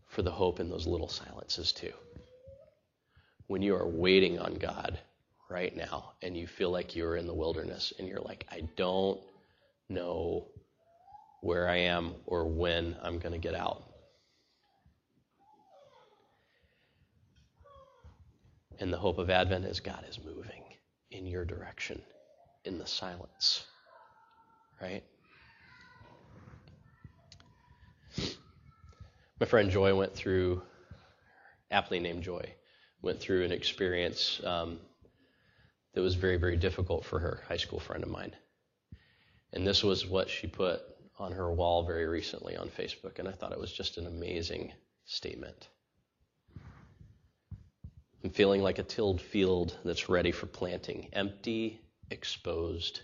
For 0.07 0.23
the 0.23 0.31
hope 0.31 0.61
in 0.61 0.71
those 0.71 0.87
little 0.87 1.09
silences, 1.09 1.73
too. 1.73 1.93
When 3.49 3.61
you 3.61 3.75
are 3.75 3.87
waiting 3.87 4.39
on 4.39 4.55
God 4.55 4.99
right 5.49 5.75
now 5.77 6.13
and 6.23 6.37
you 6.37 6.47
feel 6.47 6.71
like 6.71 6.95
you're 6.95 7.17
in 7.17 7.27
the 7.27 7.35
wilderness 7.35 7.93
and 7.99 8.07
you're 8.07 8.21
like, 8.21 8.47
I 8.51 8.69
don't 8.77 9.21
know 9.89 10.47
where 11.41 11.69
I 11.69 11.77
am 11.77 12.15
or 12.27 12.47
when 12.47 12.97
I'm 13.03 13.19
going 13.19 13.33
to 13.33 13.39
get 13.39 13.55
out. 13.55 13.85
And 18.81 18.93
the 18.93 18.99
hope 18.99 19.19
of 19.19 19.31
Advent 19.31 19.65
is 19.65 19.81
God 19.81 20.05
is 20.09 20.19
moving 20.25 20.63
in 21.11 21.27
your 21.27 21.45
direction 21.45 22.01
in 22.65 22.79
the 22.79 22.87
silence. 22.87 23.65
Right? 24.81 25.03
My 29.41 29.47
friend 29.47 29.71
Joy 29.71 29.95
went 29.95 30.15
through, 30.15 30.63
aptly 31.71 32.01
named 32.01 32.23
Joy, 32.23 32.55
went 33.03 33.21
through 33.21 33.45
an 33.45 33.53
experience 33.53 34.41
um, 34.45 34.79
that 35.99 36.05
was 36.05 36.15
very, 36.15 36.37
very 36.37 36.57
difficult 36.57 37.05
for 37.05 37.19
her, 37.19 37.43
high 37.49 37.57
school 37.57 37.81
friend 37.81 38.05
of 38.05 38.09
mine. 38.09 38.31
And 39.53 39.67
this 39.67 39.83
was 39.83 40.07
what 40.07 40.31
she 40.31 40.47
put 40.47 40.81
on 41.19 41.33
her 41.33 41.53
wall 41.53 41.83
very 41.83 42.07
recently 42.07 42.57
on 42.57 42.69
Facebook, 42.69 43.19
and 43.19 43.27
I 43.27 43.33
thought 43.33 43.51
it 43.51 43.59
was 43.59 43.73
just 43.73 43.99
an 43.99 44.07
amazing 44.07 44.73
statement. 45.07 45.67
I'm 48.23 48.31
feeling 48.31 48.63
like 48.63 48.79
a 48.79 48.85
tilled 48.85 49.21
field 49.21 49.77
that's 49.85 50.09
ready 50.09 50.31
for 50.31 50.47
planting, 50.47 51.09
empty, 51.15 51.81
exposed, 52.13 53.01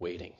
waiting. 0.00 0.34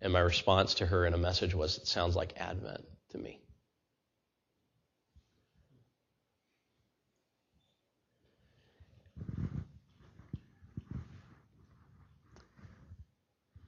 And 0.00 0.12
my 0.12 0.20
response 0.20 0.74
to 0.74 0.86
her 0.86 1.04
in 1.04 1.14
a 1.14 1.18
message 1.18 1.52
was, 1.56 1.78
It 1.78 1.88
sounds 1.88 2.14
like 2.14 2.34
Advent 2.36 2.84
to 3.08 3.18
me. 3.18 3.39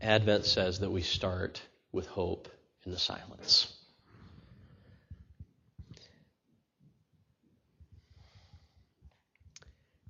Advent 0.02 0.44
says 0.44 0.80
that 0.80 0.90
we 0.90 1.00
start 1.00 1.62
with 1.92 2.08
hope 2.08 2.48
in 2.84 2.90
the 2.90 2.98
silence. 2.98 3.72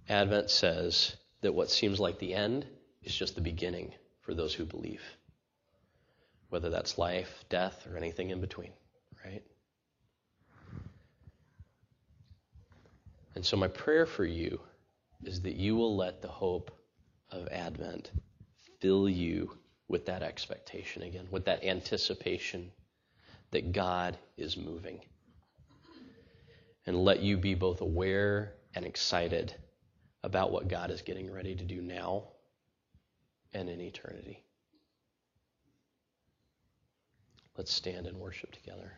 Advent 0.08 0.50
says 0.50 1.14
that 1.42 1.54
what 1.54 1.70
seems 1.70 2.00
like 2.00 2.18
the 2.18 2.34
end 2.34 2.66
is 3.02 3.14
just 3.14 3.34
the 3.34 3.42
beginning 3.42 3.92
for 4.22 4.32
those 4.32 4.54
who 4.54 4.64
believe, 4.64 5.02
whether 6.48 6.70
that's 6.70 6.96
life, 6.96 7.44
death, 7.50 7.86
or 7.90 7.98
anything 7.98 8.30
in 8.30 8.40
between, 8.40 8.72
right? 9.24 9.42
And 13.34 13.44
so, 13.44 13.56
my 13.56 13.68
prayer 13.68 14.06
for 14.06 14.24
you 14.24 14.60
is 15.24 15.42
that 15.42 15.56
you 15.56 15.76
will 15.76 15.96
let 15.96 16.22
the 16.22 16.28
hope 16.28 16.70
of 17.30 17.48
Advent 17.48 18.10
fill 18.80 19.08
you 19.08 19.58
with 19.92 20.06
that 20.06 20.22
expectation 20.22 21.02
again, 21.02 21.28
with 21.30 21.44
that 21.44 21.62
anticipation 21.62 22.72
that 23.50 23.72
God 23.72 24.16
is 24.38 24.56
moving. 24.56 25.00
And 26.86 27.04
let 27.04 27.20
you 27.20 27.36
be 27.36 27.54
both 27.54 27.82
aware 27.82 28.54
and 28.74 28.84
excited 28.84 29.54
about 30.24 30.50
what 30.50 30.66
God 30.66 30.90
is 30.90 31.02
getting 31.02 31.30
ready 31.30 31.54
to 31.54 31.64
do 31.64 31.80
now 31.80 32.24
and 33.52 33.68
in 33.68 33.80
eternity. 33.80 34.42
Let's 37.56 37.72
stand 37.72 38.06
and 38.06 38.16
worship 38.16 38.50
together. 38.52 38.94